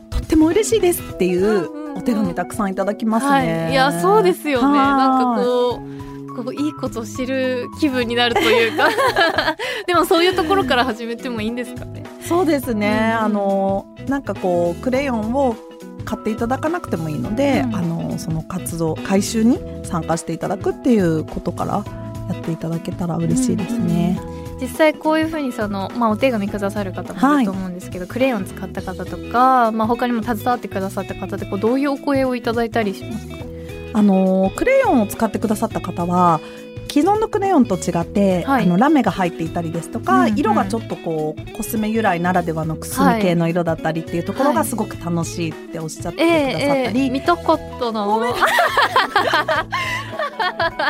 [0.10, 3.70] とっても嬉しいですっていうお手紙たくさんいただきますはね。
[3.70, 4.78] い、いやそうですよね。
[4.78, 4.88] はい。
[4.88, 6.09] なんかこう
[6.44, 8.90] こういいことを知る気分になるというか。
[9.88, 12.04] でもそういうところから始めてもいいんですかね。
[12.28, 13.26] そうですね、うん。
[13.26, 15.56] あのなんかこうクレヨンを
[16.06, 17.76] 買っていただかなくてもいいので、うん。
[17.76, 21.84] あのその活動回収に参加していただくっていうことから
[22.34, 24.20] やっていただけたら嬉しいですね。
[24.62, 33.39] 実際こういうふうにその、まあ、お手紙くださる方もいると思うんですけど、クレヨン使った方とか、まあ、他にも携わってくださった方でこうどういうお声をいただいたりしますか？
[33.94, 36.40] あのクレヨンを使ってくださった方は
[36.92, 38.64] 既存のクレヨンと違って、はい。
[38.64, 40.40] あのラメが入っていたりですとか、うんうん。
[40.40, 44.56] 色がちょっとこうコスメ由来ならではのくすみ系の色だったりっていうところはい。
[44.56, 48.34] がすごく楽しいっておっしゃってくえださったり、え見たかったなごめん。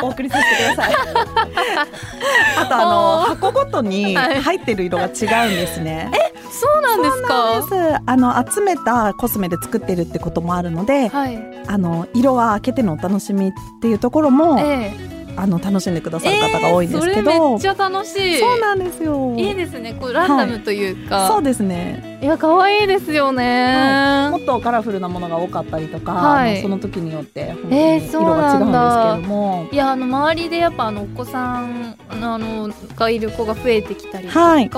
[0.02, 0.94] お送りさせてください。
[2.56, 4.40] あとあの箱ごとにはい。
[4.40, 5.10] 入ってる色が違うん
[5.54, 6.10] ですね。
[6.50, 8.02] そうなんですか？
[8.06, 11.38] あの集めたコスメで作ってるってこともあるので、はい。
[11.66, 18.38] あの色は開けてのお楽しみっていうところも、ええあの楽しんでくださる方が多いんですけど、えーめっちゃ楽しい。
[18.38, 19.34] そうなんですよ。
[19.36, 22.18] いいですねこうランダムというか、そうですね。
[22.22, 26.60] い、や可愛いですよね、もっとカラフルなものが多かったりとか、はい。
[26.60, 34.70] その時によって本当えーに色が違うんですけれども、いやあの周りでやっぱあのお子さんあのがいる子が増えてきたりとか、はい。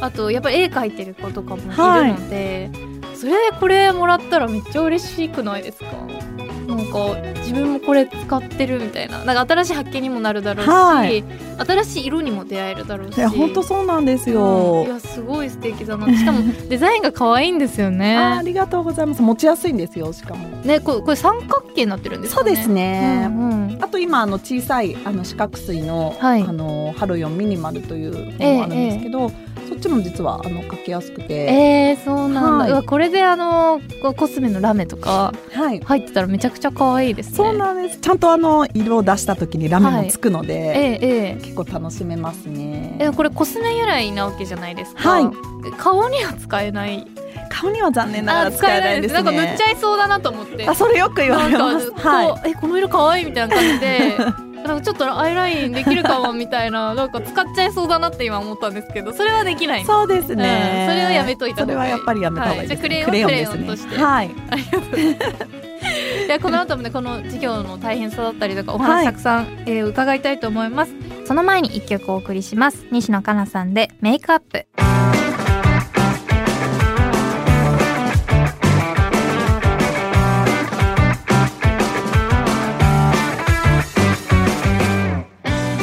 [0.00, 2.70] あとやっぱ絵描いてる子とかもいるので、
[3.14, 5.86] それでこれもらったらめっちゃ嬉しくないですか？
[6.76, 9.24] なんか自分もこれ使ってるみたいな。
[9.24, 11.24] なんか新しい発見にもなるだろうし、はい。
[11.66, 13.24] 新しい色にも出会えるだろうし。
[13.26, 14.36] 本当そうなんですうん。
[14.36, 14.88] よい。
[14.88, 16.06] やすごい素敵だな。
[16.16, 17.92] しかも デザインが可愛いんですよあー
[18.38, 19.22] あねりがとうございます。
[19.22, 20.48] 持ちやすいんですよ、しかも。
[20.64, 22.46] ねこれこれ三角形になってるんですかね。
[22.48, 23.26] そうですね。
[23.28, 23.78] うんうん。
[23.80, 26.42] あと今あの小さいあの四角錐の、はい。
[26.42, 29.34] あのハロヨンミニマルというええ本もあるんですけど、そ
[29.76, 32.70] っちも実はあの書きやすくて、えー、そうなんだ、はい。
[32.70, 33.80] うわこれであの
[34.16, 35.80] コスメのラメとかはい。
[35.80, 37.36] 入ってたらめちゃくちゃ可愛いですね。
[37.36, 38.00] そうなんです。
[38.00, 41.40] ちゃんとあの色を出した時にラメもつくので、ええええ。
[41.42, 42.96] 結構楽しめますね。
[43.00, 45.08] えこれコスメ由来なわけじゃないですか。
[45.08, 45.30] はい。
[45.78, 47.06] 顔には使えない。
[47.48, 49.22] 顔には残念ながら使えないですね。
[49.22, 50.68] なんか塗っちゃいそうだなと思って。
[50.68, 51.90] あ、それよく言われます。
[51.90, 54.16] なんかこう、はえこの色可愛いみたいな感じで
[54.66, 59.84] なんかちょっとアイラインできるかもみたいななんか使っちゃいそうだなって今思ったんですけどそれはできない。
[59.84, 60.94] そうですね、うん。
[60.94, 62.88] それはやめといたそれはやっぱりやめた方がいいです、ね。
[62.88, 63.12] はい。
[63.12, 63.96] じゃあクレヨンですクレヨンとして。
[63.96, 64.26] はい。
[64.28, 64.30] い。
[66.28, 70.92] やこの後もねこの授業の大変さだったりとかお話たくさん、えー伺いたいと思います。
[71.24, 72.86] その前に一曲お送りします。
[72.90, 74.66] 西野カナさんでメイクアップ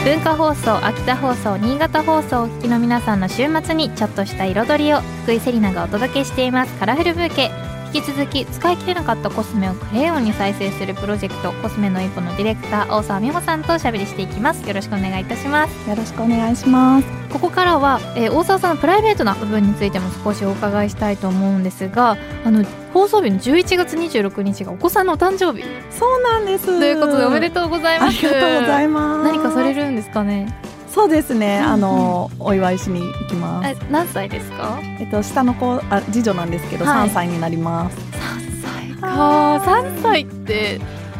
[0.04, 6.74] 文化放送秋田放送新潟放送をお聞きの皆さんの週末にちょっとした彩りを福井セリナがお届けしています。
[6.78, 7.50] カラフルブーケ。
[7.94, 14.68] 引き続き使い切れなかったコスメをクレヨンに再生するプロジェクトコスメの一歩のディレクター大沢美穂さんとおしゃべりしていきます。
[14.68, 15.90] よろしくお願いいたします。
[15.90, 17.08] よろしくお願いします。
[17.32, 26.66] ここからは、えー大沢さんのプライベートな部分についても少しお伺いしたいと思うんですがあの放送日の11月26日がお子さんのお誕生日そうなんです。
[26.66, 29.32] ということでおめでとうございあますりがとうございます。
[29.32, 30.54] 何かされるんですかね？
[30.90, 31.58] そうですね。
[31.58, 33.70] あの、お祝いしに行きます。
[33.70, 34.80] え何歳ですか？
[35.00, 37.98] えっと下の子あ次女なんですけど、はい3歳になります。
[37.98, 40.80] 3歳か3歳って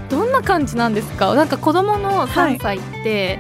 [0.10, 1.34] どんな感じなんですか？
[1.34, 3.40] なんか子供の3歳って、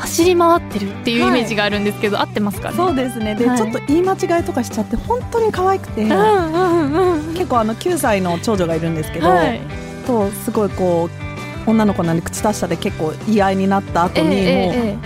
[0.00, 2.76] 走り回ってるっていうイメージがあるんですけど、合ってますかね？
[2.76, 3.34] そうですね。
[3.34, 3.58] で、はい。
[3.58, 9.60] ちょっと言い間違いとかしちゃって本当に可愛くて、うんうんうん結構あの9歳の長女がいるんですけど、はい。
[10.06, 11.08] とすごいこ
[11.66, 14.96] う女の子なんで口達者で結構言い合いになった後に、もう、え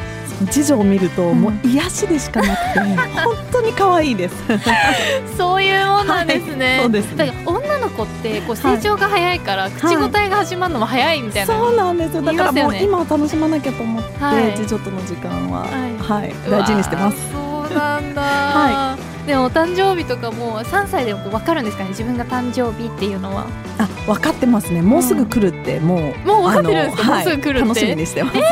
[0.51, 2.81] 次女を見ると、んもう癒しでしかなくて
[3.25, 4.35] 本当に可愛いです。
[4.49, 7.27] えそういうもんなんですね、そうですね。
[7.27, 12.23] だから女の子ってこう成長が早いから、口答えが始まるのも早いみたいな、そうなんですよ。
[12.23, 17.17] だからもう今を楽しまなきゃと思って、はい次女との時間は、はいはい、大事にしてます。
[17.33, 17.39] そ
[17.71, 21.91] うなんだ、 はでもお誕生日とかも3歳でも分かるんですかね？
[21.91, 23.47] 自分が誕生日っていうのは
[23.79, 24.83] あ、分かってますね。
[24.83, 26.29] もうすぐ来るって、もう。
[26.29, 27.03] もう分かってるんですか？
[27.05, 28.37] あのもうすぐ来るって楽しみにしてます。
[28.37, 28.43] や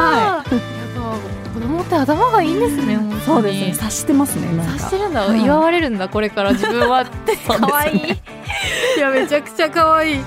[0.00, 2.98] はっぱ子供って頭がいいんですね。
[3.24, 3.72] そうですね。
[3.72, 4.46] 察してますね。
[4.62, 4.98] 察して。
[4.98, 7.98] るんだ、はい祝われるんだこれから自分はって可愛い
[8.96, 10.20] いやめちゃくちゃ可愛いい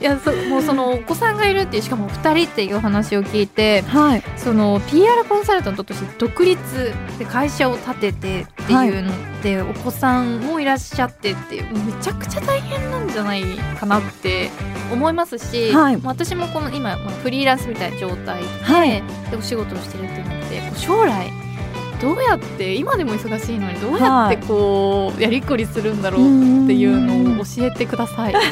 [0.00, 4.22] やそもうそのお子さんがいるっていうしかも2人っていう話を聞いてはい。
[4.36, 13.42] その PR コンサルタントとして独立で会社を立ててっていうのって、お子さんもいらっしゃってってめちゃくちゃ大変なんじゃない
[13.78, 14.50] かなって
[14.92, 15.96] 思いますし、はい。
[15.96, 19.02] まあ私もこの今まあフリーランスみたいな状態で,、はい。
[19.30, 21.32] でお仕事をしてるっていうのでこう将来
[22.00, 26.20] どうやって今でも忙しいのにどうやってこうやりくりするんだろう
[26.64, 28.34] っていうのを教えてください。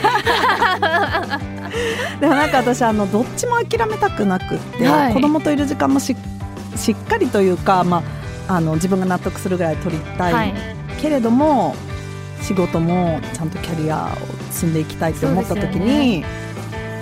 [2.20, 5.14] でもなんか私あのどっちも諦めたくなくって、はい。
[5.14, 6.16] 子供といる時間もし
[6.76, 8.02] しっかりというか、まあ、
[8.48, 10.54] あの自分が納得するぐらい取りたい、はい。
[11.00, 11.74] けれども
[12.42, 16.24] 仕事もちゃんとキャリアを積んでいきたいって思った時に、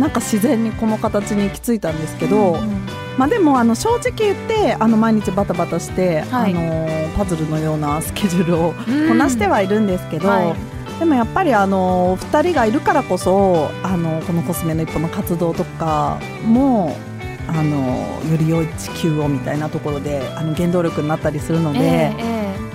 [0.00, 2.86] なんか自然にこの形に行き着いたんですけど、うんうん。
[3.18, 6.54] まあ、でもあの正直言ってあの毎日バタバタして、はい。
[6.54, 8.72] あのパズルのようなスケジュールを
[9.08, 10.74] こなしてはいるんですけど、はい。
[10.98, 16.96] でもやっぱりあの2人がいるからこそあのこのコスメの一歩の活動とかも
[17.48, 22.14] あのより良い地球をみたいなところであの原動力になったりするので、ええ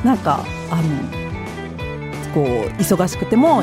[0.03, 0.83] えなんかあの
[2.33, 2.45] こう
[2.81, 3.61] 忙しくても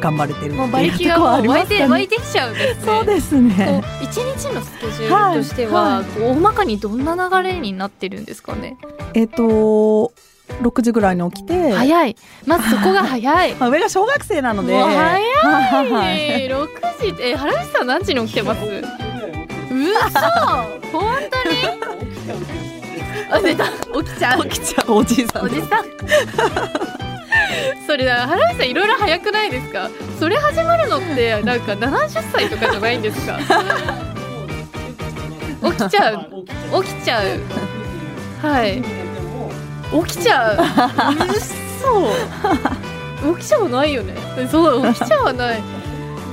[0.00, 1.78] 頑張れてるもうっていうと馬力がころはありもう湧いますかね。
[1.78, 2.82] て 湧いてきちゃうんですね。
[2.86, 3.82] そうですこね。
[4.00, 8.76] う一日のスケジュールとしては、はいはい大まかにどんな流れになってるんですかね。
[9.14, 10.12] えっ、と
[10.62, 12.16] 6時ぐらいに起きて、早い。
[12.46, 13.54] まずそこが早い。
[13.56, 16.68] ま あ、上が小学生なので、早はい六
[17.00, 19.05] 時え原口さん何時に起きてます？
[19.76, 20.10] 嘘！
[20.92, 21.56] 本当に？
[23.30, 23.64] あ出た。
[23.66, 23.72] 起
[24.12, 24.42] きちゃう。
[24.48, 25.44] 起きちゃうおじいさん。
[25.44, 25.84] おじさん。
[27.86, 29.88] それだ原口さんいろいろ早くないですか？
[30.18, 33.38] それ始まるのってなんか70歳とかじゃないんですか？
[35.62, 36.44] 起きちゃう。
[36.84, 37.26] 起きちゃう。
[38.42, 38.82] はい。
[40.06, 40.58] 起きちゃう。
[43.22, 44.14] 嘘起きちゃわないよね。
[44.50, 45.62] そう起きちゃわない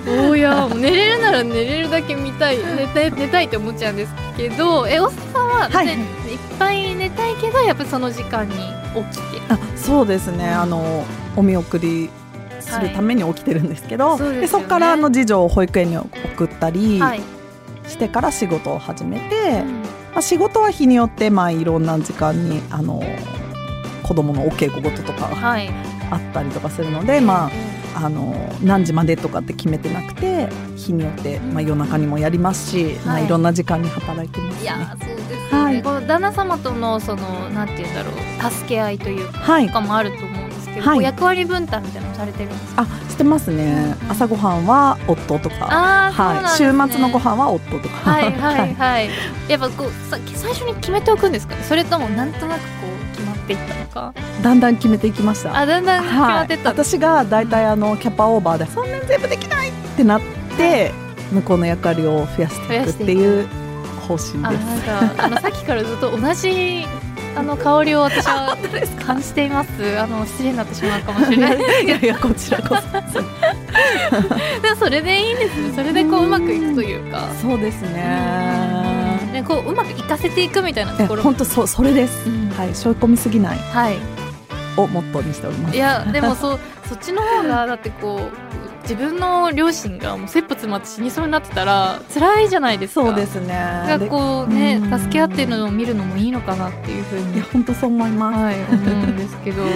[0.08, 5.86] おや寝れるなら寝れるだけ見たい寝たい寝たいって思っちゃうんですけどえおさんは、はい。
[5.86, 5.94] ね
[6.30, 9.42] いっぱい寝たいけどやっぱその時間に起きて。
[9.50, 10.50] あそうですね。
[10.50, 12.10] あのお見送り
[12.60, 14.18] するために起きてるんですけど、はい。
[14.18, 17.22] そうでそこからあの次女を保育園に送ったりはい、
[17.88, 19.64] してから仕事を始めて、
[20.14, 23.02] まあ、仕事は日によってまあいろんな時間にあの
[24.04, 25.70] 子供のお稽古事とかはい。
[26.12, 27.52] あったりとかするので、まあ、
[27.96, 34.62] あの何時までとかって決めてなくて日によって、まあ、夜中にもやりますし、まあ、はいいろんな時間に働いてますね。
[34.64, 35.84] いやそうですよね、はい。
[35.84, 39.68] この旦那様とのそのなんて言うんだろう助け合いというかはい。
[39.68, 41.02] とかもあると思うんですけど、はい。
[41.02, 42.82] 役割分担みたいなのされてるんですか？
[42.84, 45.56] あしてますね、うん朝ごはんは夫とか、
[46.12, 49.10] はい、週末のご飯は夫とか、はいはいはい。
[49.48, 51.56] やっぱこうさ最初に決めておくんですか？
[51.56, 52.60] ねそれともなんとなく
[53.44, 54.14] っていったのか？
[54.42, 55.56] だんだん決めていきました。
[55.58, 60.22] あだんだん決まってったんです私が大体あのキャパオーバーでそんなに全部できないってなっ
[60.58, 60.92] て
[61.32, 63.48] 向こうの役割を増やしていくっていう
[64.08, 64.88] 方針あです。
[64.88, 66.86] なんかあの さっきからずっと同じ
[67.36, 68.56] あの香りを私は
[69.06, 72.76] 感じています あの失礼になってしまうかもしれないいやいやこちらこ
[74.62, 77.48] でもそれでいいんですねそれでこううまくいくというかそ。
[77.50, 78.93] そうですね。
[79.34, 82.30] ね、こううまくいかせていくみたいなとえころも本当そうそれです。
[82.30, 83.98] うんはい、背負い込みすぎないはい
[84.78, 85.76] をモットーにしております。
[85.76, 93.48] いやでもそう そっちの方がだってこう自分の両親がもう切羽詰まって死にそうになってたら辛いじゃないですかそうですね。
[93.48, 98.40] がでこうねうん助け合ってるのを見るのもいいのかなっていうふうにいや本当そう思います。
[98.40, 99.74] はい思うんですけど はい。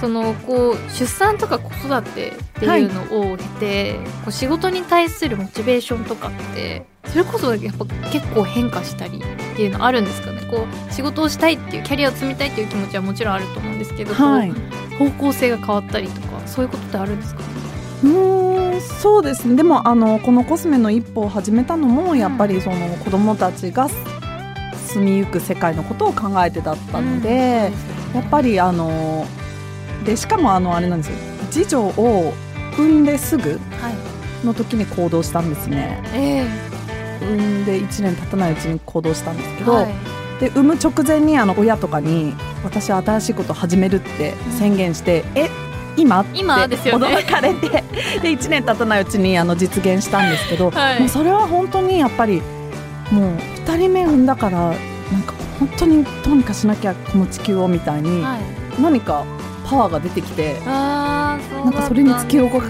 [0.00, 14.52] そのこう出産とか子育てっていうのを経て、こう仕事に対するモチベーションとかってそれこそやっぱ結構変化したりっていうのあるんですかねこう仕事をしたいっていうキャリアを積みたいっていう気持ちはもちろんあると思うんですけど、はい。
[14.98, 17.40] 方向性が変わったりとかそういうことってあるんですか？
[18.04, 19.56] うーんそうですね。
[19.56, 23.88] でもあのこのコスメの一歩を始めたのもやっぱりその子供たちが
[24.86, 27.70] 住みゆく世界のことを考えてだったので、
[28.14, 29.26] やっぱりあの
[30.04, 31.16] でしかもあのあれなんですよ。
[31.50, 32.32] 次女を
[32.76, 34.46] 産んですぐはい。
[34.46, 36.00] の時に行動したんですね。
[36.14, 36.46] え
[37.20, 39.94] 産んで1年経たないうちに行動したんですけど、えはい。
[40.40, 42.32] で産む直前にあの親とかに
[42.64, 45.48] 私は新しいことを始めるって宣言して、え
[45.96, 46.20] 今？
[46.20, 47.06] って今ですよね。
[47.08, 47.68] 驚かれて。
[48.22, 51.00] で1年経たないうちにあの実現したんですけど、はい。
[51.00, 52.42] もうそれは本当にやっぱり
[53.10, 53.32] もう
[53.66, 54.74] 2人目産んだからなん
[55.24, 58.40] か本当にどうにかしなきゃこの地球をみたいにはい。
[58.80, 59.24] 何か
[59.68, 60.56] パワーが出てきて。
[60.66, 62.60] あーそうなんかそれに突き動か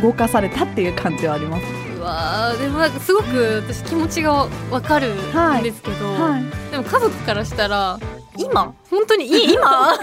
[0.00, 1.62] 動かされたっていう感じはあります。
[1.98, 6.70] うわーでもなんかすごく私気持ちがわかるんですけど、はい。
[6.70, 7.98] でも家族からしたら
[8.36, 8.74] 今？
[8.90, 9.54] 本当にいい？
[9.54, 9.94] 今？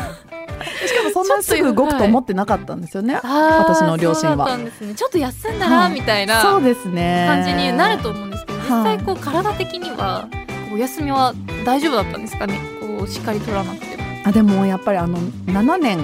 [0.85, 3.15] しかもそんなにすぐ動くと思ってなかったんですよね。
[3.15, 4.57] 私私の両親は。
[4.57, 4.71] ね。
[4.95, 5.93] ちょっと休んだら、はい。
[5.93, 7.25] みたいなそうですね。
[7.27, 8.97] 感じになると思うんですけど、実はい。
[8.97, 10.27] 際こう体的には
[10.73, 11.33] お休みは
[11.65, 12.59] 大丈夫だったんですかね？
[12.97, 14.03] こうしっかり取らなくても。
[14.25, 15.17] あでもやっぱりあの
[15.47, 15.99] 7年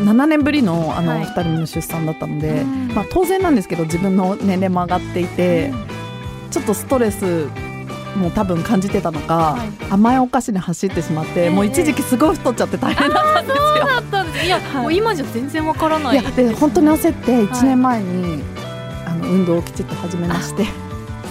[0.00, 1.24] 7年ぶりのあの、はい。
[1.24, 2.92] 2人目の出産だったので、うん。
[2.94, 5.72] まあ、当然なんですけど自分の年齢も上がっていて、
[6.50, 7.46] ちょっとストレス
[8.16, 9.70] も多分感じてたのか、はい。
[9.90, 11.50] 甘いお菓子に走ってしまって、ええ。
[11.50, 13.86] もう一時期すごい太っちゃって大変だったんですよ。
[13.86, 14.82] だったんですいや、 はい。
[14.82, 17.46] もう今じゃ全然わからないいやで本当に焦ってはい。
[17.46, 18.42] 1年前に、
[19.06, 20.64] あの運動をきちっと始めまして、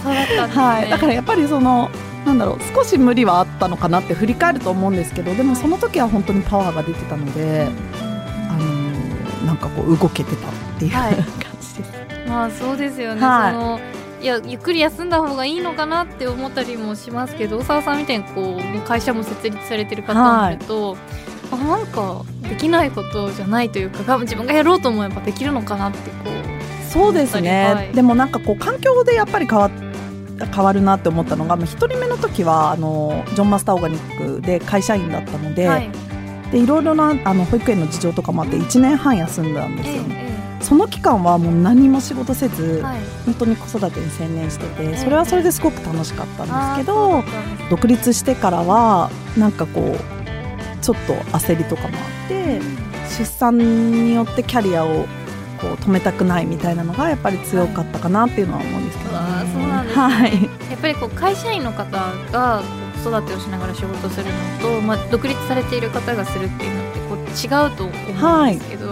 [0.02, 1.90] そうだったんですね、はい、だからやっぱりその
[2.26, 7.68] なんだろう少し無理はあったのかなって振り返ると思うんですけどでもその時は本当にパワーが出てたので、
[8.48, 11.14] あのなんかこう動けてたっていう、はい。
[11.14, 11.24] 感
[11.60, 11.92] じです。
[12.28, 13.52] まあそうですよね、はい。
[13.52, 13.80] その
[14.22, 20.96] いやゆっくり休んだ方がいいのかなって思ったりもしますけど大沢さんみたいにこうもう会社も設立されてる方を見ると、
[21.50, 27.92] あなんかできないことじゃないというか自分がやろうと思えばできるのかなってこうそうですね、はい。
[27.92, 29.70] でもなんかこう環境でやっぱり変わ
[30.54, 35.90] 変わるなって思ったのがまあ一人目の時はあのジョンマスターオーガニックで会社員だったので,、はい。
[36.52, 40.02] でいろいろなあの保育園の事情とかもあって1年半休んだんですよ。
[40.04, 40.31] ね。
[40.62, 42.98] えその期間はもう何も仕事せず、えはい。
[43.26, 47.22] 本当に子育てに専念しててえそれはそれですごく楽しかったんですけど
[47.70, 52.60] 独立してからはなんかこうちょっと焦りとかもあって
[53.18, 55.06] 出産によってキャリアを
[55.60, 60.32] ここう止めたくないみたいなのがやっぱり強かったかなっていうのは思うんですけど、ね、あそうなんです、ね、はい。
[60.72, 61.84] やっぱりこう会社員の方
[62.32, 62.62] が
[63.02, 68.91] 子育てをしながら仕事するのと、まあ、独立されている方がするっていうのってこう違うと思うんですけど、は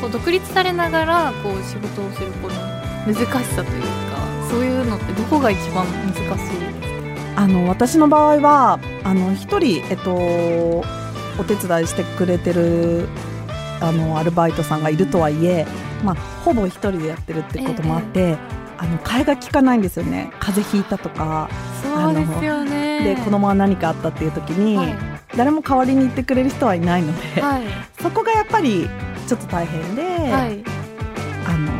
[0.00, 2.54] こう独立されながらこう仕事をするこの
[3.06, 3.24] 難し
[3.54, 3.88] さというか
[4.50, 7.42] そういうのってどこが一番難しいですか？
[7.42, 13.08] あの私の場合はあの一人、えっと、お手伝いしてくれてる
[13.80, 15.66] あのアルバイトさんがいるとはいえ、
[16.04, 18.38] まあ、ほぼ一人でやってるってこともあって、ええ、
[18.76, 20.32] あの替えが利かないんですよね。
[20.40, 21.48] 風邪ひいたとか
[21.82, 23.14] そうですよね。
[23.14, 24.96] で子供は何かあったっていう時に、はい、
[25.36, 27.62] 誰も代わりに言ってくれる人はいないので、はい、
[28.02, 28.90] そこがやっぱり
[29.28, 30.64] ちょっと大変で、はい、
[31.46, 31.72] あの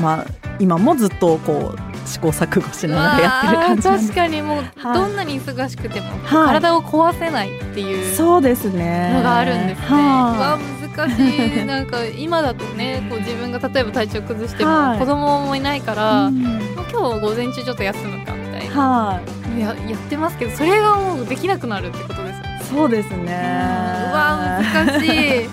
[0.00, 0.26] まあ、
[0.58, 9.12] 今もずっとこう試行錯誤しながらやってる感じ確かにもう、どんなに忙しくても、体を壊せないっていうそうですね。
[9.14, 9.86] のがあるんですね。
[9.86, 10.58] は
[10.96, 11.64] 難しい。
[11.64, 16.42] なんか今だとねこう自分が例えば体調崩しても子供もいないから、もう
[16.90, 19.20] 今日午前中ちょっと休むかみたいな、は
[19.56, 22.60] い、ややってますけどそれがもうできなくなるってことですよね。
[22.68, 24.08] そうですね。
[24.10, 25.48] うわ難しい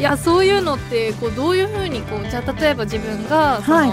[0.00, 3.90] いやそういうのってこうどういうふうにこうじゃあ例えば自分がその、はい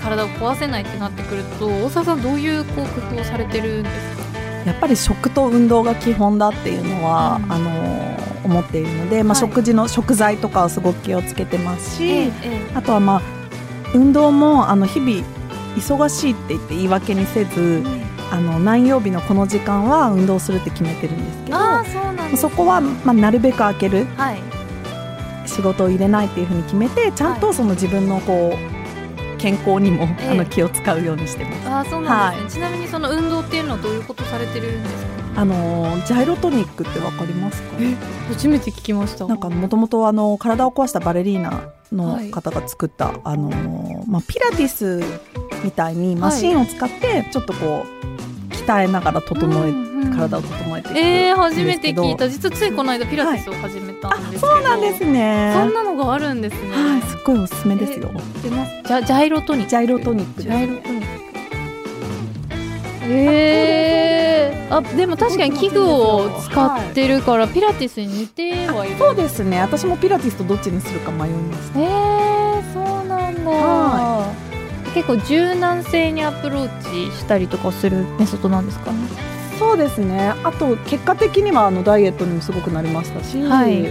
[0.00, 4.22] 体を壊せないってなってくると大沢さんどういうこう工夫をされてるんですか？
[4.64, 12.32] やっぱり食と運動が基本だっていうのは、うん、あの思っているので、まあ、食事の食材とかはすごく気をつけてますし、ええ、
[12.74, 13.22] あとはまあ
[13.92, 15.22] 運動もあの日々
[15.76, 18.02] 忙しいって言って言い訳にせず、うん、
[18.32, 21.50] あの何曜日のこの時間は運動するって決めてるんですけ
[22.32, 24.40] どそ、こは、まあ、なるべく開ける、はい、
[25.50, 31.68] 仕事を入れないっていうふうに決めてちゃんとその自分のこう、健康にも、えー、あの気を使うようにしてます。
[31.68, 35.10] あそうなんですね、はい、ちなみにその運動っていうのはどういうことされてるんですか？
[35.36, 37.68] あのジャイロトニックってわかりますか？
[38.28, 39.26] 初めて聞きました。
[39.26, 45.02] なんかもともとあの体を壊したバレリーナの方が作った、はい、あのまあ、ピラティス
[45.64, 52.28] みたいにマシンを使ってちょっとこう鍛えながら整え、うんうん、体を整えていくえー、初めて聞いた。
[52.28, 55.52] 実はついこの間ピラティスを始めたんですけど、はい、そうなんですね。
[55.54, 56.70] そんなのがあるんですね。
[56.70, 58.10] はいすっごいおすすめですよ、
[58.42, 59.70] ジャジャイロトニック。
[59.70, 60.42] ジャイロトニック。
[60.42, 61.06] ジャイロトニック。
[63.12, 68.96] えー、あでも確かに器具を使ってるから、ピラティスに似てはいる。
[68.96, 69.60] そうですね。
[69.60, 71.72] 私もピラティスとどっちにするか迷います。
[71.76, 74.32] えー、そうなんだ、は
[74.86, 78.98] い、結構柔軟性にアプローチしたりとかするメソッドなんですかね
[79.60, 80.32] そうですね。
[80.42, 83.86] あと結果的にはあのダイエットにもすごくなりましたし、はい、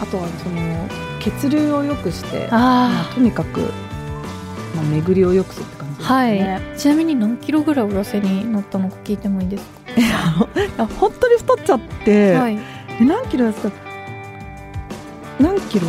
[0.00, 0.88] あとはその
[1.20, 3.60] 血流を良くしてまあ、とにかく、
[4.74, 9.64] まあ、巡りを良くするって感じですね、はい、ちなみに何キロぐらいお痩せになったのか聞いてもいいです
[10.76, 10.86] か？
[10.98, 12.58] 本当に太っちゃって、はい、
[13.00, 13.72] 何キロですか？
[15.38, 15.86] 何キロ？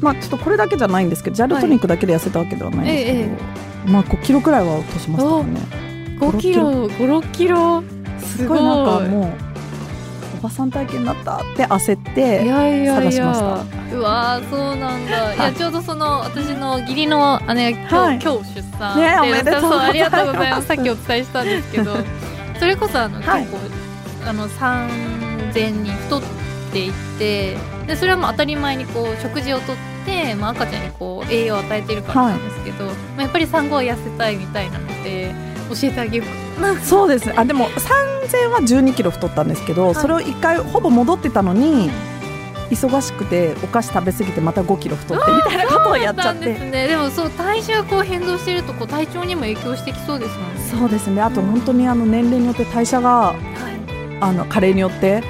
[0.00, 3.36] まあちょっとこれだけじゃないんですけどジャルトニックだけで痩せたわけではないんですけど、はいえ
[3.88, 5.60] え、まあ5キロくらいは落としましたかね。
[6.18, 7.82] 5キロ56キロ
[8.20, 8.62] すごい。
[8.62, 9.32] なんかもう
[10.38, 13.96] おばさん体験だったって焦って探しました。
[13.96, 15.34] うわそうなんだ。
[15.34, 15.38] い。
[15.38, 18.98] やちょうどその私の義理の姉が今日はい、今日出産。
[18.98, 20.66] ねおめでとうありがとうございます。
[20.68, 21.96] さっきお伝えしたんですけど
[22.58, 23.58] それこそあの、はい、結構
[24.28, 24.88] あの産
[25.54, 26.22] 前に太っ
[26.72, 27.56] ていって
[27.86, 35.34] でそれはもう当たり前にこう食事をとって、まあ、赤ちゃんにこう栄養を与えているからなんですけど、はい、まあ、やっぱり産後は痩せたいみたいなので
[35.70, 36.24] 教えてあげよ
[36.58, 36.60] う。
[36.60, 37.34] かそうですね。
[37.36, 41.90] あでも3000は1 2キロ太ったんですけど、はい、それを1回ほぼ戻ってたのに
[42.70, 46.54] 忙しくてお菓子食べ過ぎてまた5キロ太ってみたいなことをやっちゃって。
[46.54, 50.60] で、ね、でもそう体重がこう変動してるとこう体調にも影響してきそうですもんね。
[50.80, 51.20] そうですね。
[51.20, 53.36] あと本当にあの年齢によって代謝が、はい、
[54.20, 55.22] あの加齢によって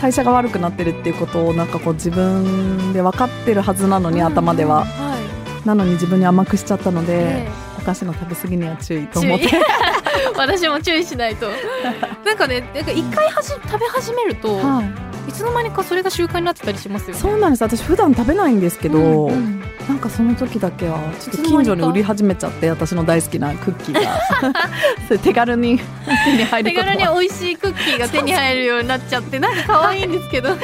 [0.00, 5.18] 代謝が悪くなってるっていうことをなんかこう自分で分かってるはずなのに、うん、頭では、は
[5.64, 9.48] い、なのに自分に甘くしちゃったので、えー、お菓子の食べ過ぎには注意と思って。
[10.36, 11.48] 私も注意しないと。
[12.24, 14.82] なんかねなんか一回はじ食べ始めると、は
[15.26, 17.62] い、いつの間にかそれが習慣になってたりしますよ、ね、そうなんです。
[17.62, 25.18] 私普段食べないんですけど、うんうん、なんかその時だけはちょっと近所に売り始めちゃって私の大好きなクッキーが。
[25.22, 25.78] 手軽に
[26.24, 30.56] 手に入る手軽に美味しいクッキーが手に入るようになっちゃってなんか可愛いんですけど。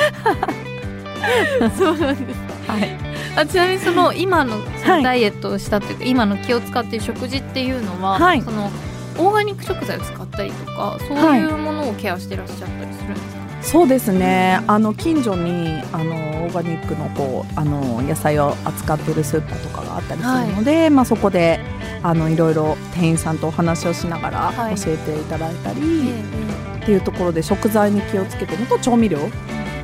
[1.76, 3.10] そうなんですはい。
[3.36, 8.70] あちなみにその今のダイエットをしたっていうか、はい、今の気を使っている食事っていうのは、はい、その
[9.18, 14.60] オーガニック食材を使ったりとかそういうものをケアしてらっしゃったりするんですか、はい、そうですね。
[14.66, 16.14] あの近所にあの
[16.44, 21.60] オーガニックのこうあの野菜を扱っているスーパーとかがあったりするので、はい、まあ、そこで
[22.02, 29.18] あのいろいろ店員さんとお話をしながら教えていただいたり、はい、っていうところで食材に気をつけてるのと調味料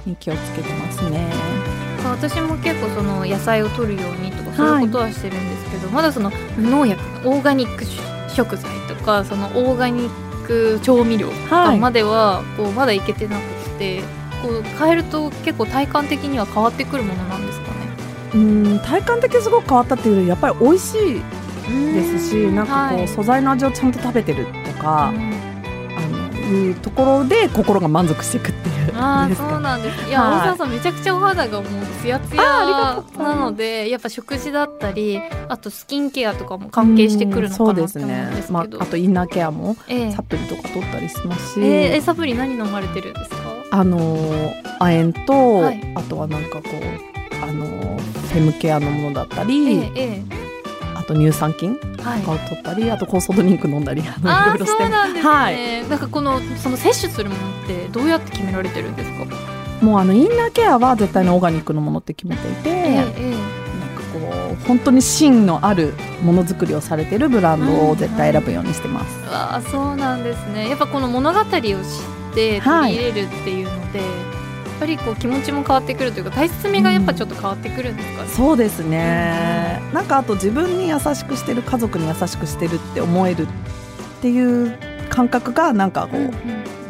[0.05, 1.46] に気をつけてますね。
[2.07, 7.85] 例私も結構その野菜を取るようにとかそういうことはしてるんですけど、まだその無農薬のオーガニック
[8.33, 13.43] 食材とかそのオーガニック調味料とかまではこうまだいけてなく
[13.79, 14.03] て、
[14.43, 17.75] こう変えると結構体感的には変わってくるものなんですかね。
[18.35, 21.23] うん体感的にすごく変わったっていうよりやっぱり美味しい
[21.95, 23.09] ですしなんかこう、はい。
[23.09, 25.13] 素材の味をちゃんと食べてるとか、
[26.83, 28.97] ところで心が満足していくっていう。
[28.97, 30.09] ああそうなんです。
[30.09, 30.41] いや、はい。
[30.41, 32.43] 大沢さんめちゃくちゃお肌がもうツヤツヤ
[33.19, 40.13] なのでやっぱ食事だったりあとスキンケアとかも関係してくるのかなですね、まあ、あとインナーケアもええ。
[40.13, 43.37] サプリとか取ったりしますし、えーえサプリ何飲まれてるんですか？
[43.73, 45.93] あのー亜鉛と、はい。
[45.95, 50.23] あとはなんかこうあのーフェムケアのものだったえり、ええ。
[50.31, 50.46] あ
[51.07, 54.83] と乳酸菌とかを取ったり、あと酵素ドリンク飲んだりあのいろいろして。
[54.83, 55.89] そうなんですね、はい。
[55.89, 59.25] なんかこのその摂取するものってどうやって決められてるんですか？
[59.85, 63.15] もうあのインナーケアは絶対にオーガニックのものって決めていて、ええなんか
[64.13, 64.19] こ
[64.53, 65.93] う本当に芯のある
[66.23, 69.19] ものづくりをされてるブランドを絶対選ぶようにしてます。
[69.27, 70.69] えわあそうなんですね。
[70.69, 71.53] やっぱこの物語を知っ
[72.35, 74.09] て取り入れるっていうので、やっ
[74.79, 79.81] ぱりこう気持ちも変わってくるというか大切味がやっぱちょっと変わってくるんですかね、そうですね。
[79.93, 83.49] なんかあと自分に優しくしてる家族に優しくしてるって思えるっ
[84.23, 86.33] ていう感覚がなんかこう、うん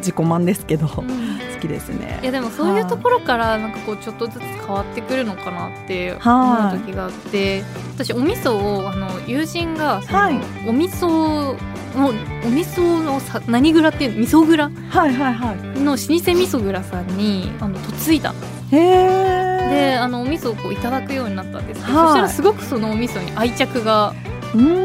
[0.06, 1.10] 自己満ですけど、好うん。
[1.10, 2.20] うんきですね。
[2.22, 6.76] いやでもそういうところからなんかこうちょっとずつ変わってくるのかなって思はい。
[6.76, 7.64] う時があって
[7.94, 10.38] 私お味噌をあの友人がはい。
[10.68, 11.56] お味噌
[11.96, 14.64] のお味噌のさ何蔵っていうの味噌蔵？
[14.64, 15.80] はいはいはい。
[15.80, 18.38] の老舗味噌蔵さんにあの嫁いだの
[18.72, 19.90] へえ。
[19.90, 24.14] であのお味噌をこういただくようになったんですけど、はいそしたらすごくそのお味噌に愛着が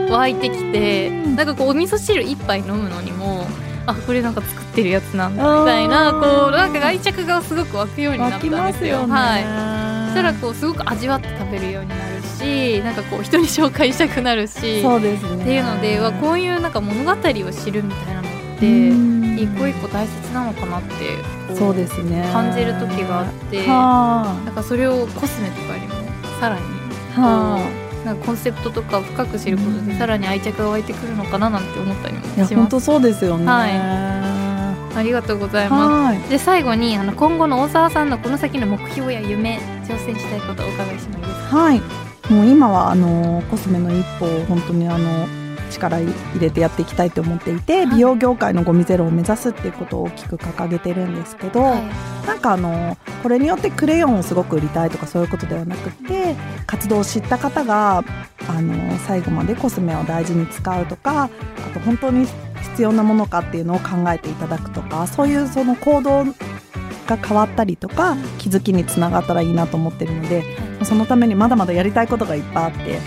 [0.10, 3.46] 湧いてきてなんかこうお味噌汁一杯飲むのにも
[3.86, 8.58] あこれなんか作ってるやつなんだみたいなこうなんか愛着がすごく湧くようになったんですよ。
[8.58, 9.14] ますよね。
[9.14, 9.40] は
[10.08, 15.44] いそしたらこうすごく味わって食べるようになるしなんかこう人に紹介したくなるしそうですね。
[15.44, 17.16] っていうのではこういうなんか物語を
[17.52, 20.90] 知るみたいなのってうん一個一個大切なのかなって
[21.48, 22.30] こそうですね。
[22.32, 25.94] 感じる時があってはなんかそれをコスメとかにも
[26.40, 26.62] さらに
[27.18, 27.82] あ、はあ。
[28.06, 32.56] なんかコンセプトとかを深く知ることでさらに愛着が湧いてくるのかななんて思ったりもします。
[32.56, 33.46] 本当そうですよね。
[33.46, 36.18] はいはありがとうございます。
[36.28, 36.30] い。
[36.30, 41.58] で最後にあの今後の大沢さんのこの先の目標や夢挑戦したいことをお伺いしてもいいですか。
[41.58, 42.11] はい。
[42.32, 45.28] もう今はあのコスメの一歩を本当にあの
[45.70, 47.88] 力入れてやっていきたいと思っていて、はい。
[47.88, 52.28] 美容業界のゴミゼロを目指すっていうことを大きく掲げてるんですけど、はい。
[52.28, 56.36] なんかあのこれによってクレヨンをすごく売りたいとかそういうことではなくて
[56.68, 58.04] 活動を知った方が
[58.48, 61.30] あの最後までコスメを大事に使うとかあ
[61.74, 62.28] と本当に
[62.62, 66.26] 必要なものかっていうのを考えていただくとかそういうその行動
[67.08, 73.00] が変わったりとか気づきにつながったらいいなと思ってるのでそのためにまだまだやりたいことがいっぱいあって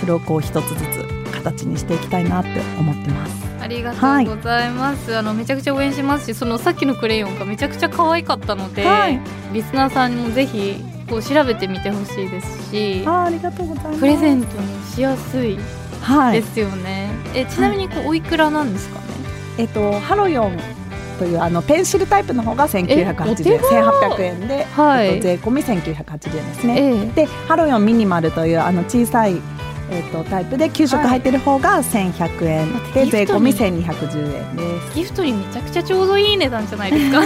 [0.00, 3.46] それをこう一つずつ形にしていきたいなって思ってます。
[3.60, 9.20] ありがとうございます、あのめちゃくちゃ応援しますしそのさっきのクレヨンがめちゃくちゃ可愛かったので、はい。
[9.52, 14.00] リスナーさんにもぜひこう調べてみてほしいですしあーありがとうございます。
[14.00, 15.58] プレゼントにしやすい
[16.00, 19.06] はいですよね、えちなみにこうおいくらなんですかね、
[19.58, 20.56] えっと、ハロヨン
[21.16, 25.06] というあのペンシルタイプの方がえお1980手円1800円で、はい。
[25.08, 27.06] えっと、税込み1980円ですね、ええ。
[27.06, 29.36] でハロヨンミニマルというあの小さい、
[29.90, 34.94] えっと、タイプで9色入ってる方が1100円、待っで税込みてギフトに1210円です。
[34.96, 37.20] ギフトにめちゃくちゃちょうどいい値段じゃないですか。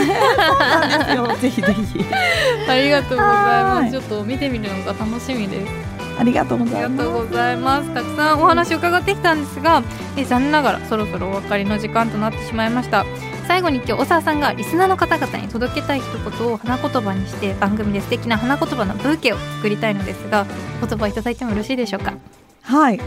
[1.37, 2.05] ぜひぜひ。
[2.69, 3.85] ありがとうございはい。
[3.85, 5.73] ますちょっと見てみるのが楽しみです。
[6.19, 6.93] ありがとうごあざいます。
[6.93, 7.91] りがとうございます。
[7.95, 9.83] たくさんお話を伺ってきたんですが
[10.17, 13.07] え残念ながらそろそろお別れの時間となってしまいました
[13.51, 16.05] 最後に今日大沢さんがリスナーの方々に届けたい一
[16.39, 20.47] 言を花言葉にして番組で素敵な花言葉のブーケを作りたいのですが
[20.81, 22.15] お言葉いただいてもよろしいでしょうか？
[22.63, 23.01] はい。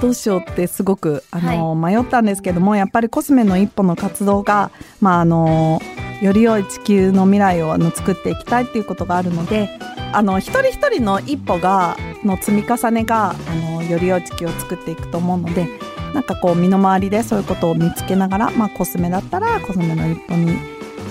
[0.00, 4.70] どうしようってすごくあの、迷ったんですけどもやっぱりコスメの一歩の活動が、
[5.00, 5.80] まあ、あの
[6.22, 9.68] より良い地球の未来をあの作っていきたいっていうことがあるので
[10.12, 13.34] あの一人一人の一歩がの積み重ねがあ
[13.72, 15.66] のより良い地球を作っていくと思うので
[16.14, 20.56] なんかこう身の回りでそういうことを見つけながら、まあ、コスメだったらコスメの一歩に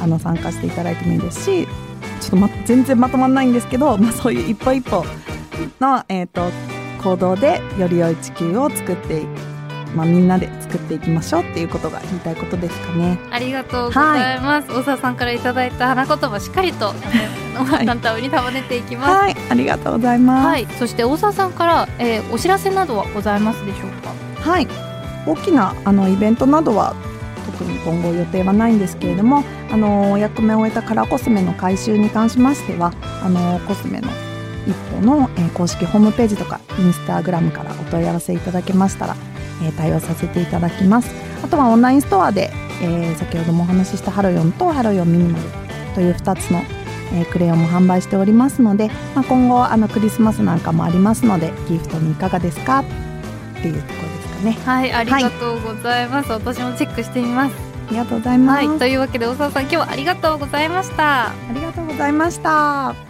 [0.02, 5.06] あの参加していただいてもいいですしちょっと、ま、全然まとまらないんですけど、まあ、そういう一歩一歩
[5.80, 6.50] の、えー、と
[7.04, 9.28] 行動でより良い地球を作ってい
[9.96, 13.18] まあ、みんなで作っていきましょうっていうことが言いたいことですかね。
[13.32, 18.22] ありがとうございます、大沢さんからいただいた花言葉しっかりとはい。
[18.22, 19.16] に束ねていきます。
[19.16, 20.48] はい、ありがとうございます。
[20.48, 23.90] はい、そして大沢さんから、えーお知らせなどはございますでしょう
[24.44, 24.52] か？
[24.52, 24.68] はい、
[25.28, 26.96] 大きなあのイベントなどは
[27.46, 34.10] 特に今後予定はないんですけれども、あのお役目を終えたカラーコスメの回収に関しましては、あのコスメの
[34.68, 39.16] 一歩の、えー公式ホームページとかインスタグラムからお問い合わせいただけましたら、
[39.64, 41.10] えー対応させていただきます。
[41.44, 42.52] あとはオンラインストアで、
[42.82, 45.46] えー先ほどもお話ししたハロヨンとハロヨンミニマル
[45.96, 46.62] という2つの、
[47.14, 52.80] えクレヨンも販売しておりますので、まあ、今後あのクリスマスなんかもありますのでギフトにいかがですか？
[52.80, 54.14] っていうところで。
[54.16, 54.58] すね。
[54.66, 57.56] はいありがとうございます、私もチェックしてみます。
[57.88, 58.80] ありがとうございます、はい。
[58.80, 61.28] というわけで大沢さん今日はありがとうございました。
[61.28, 63.07] ありがとうございました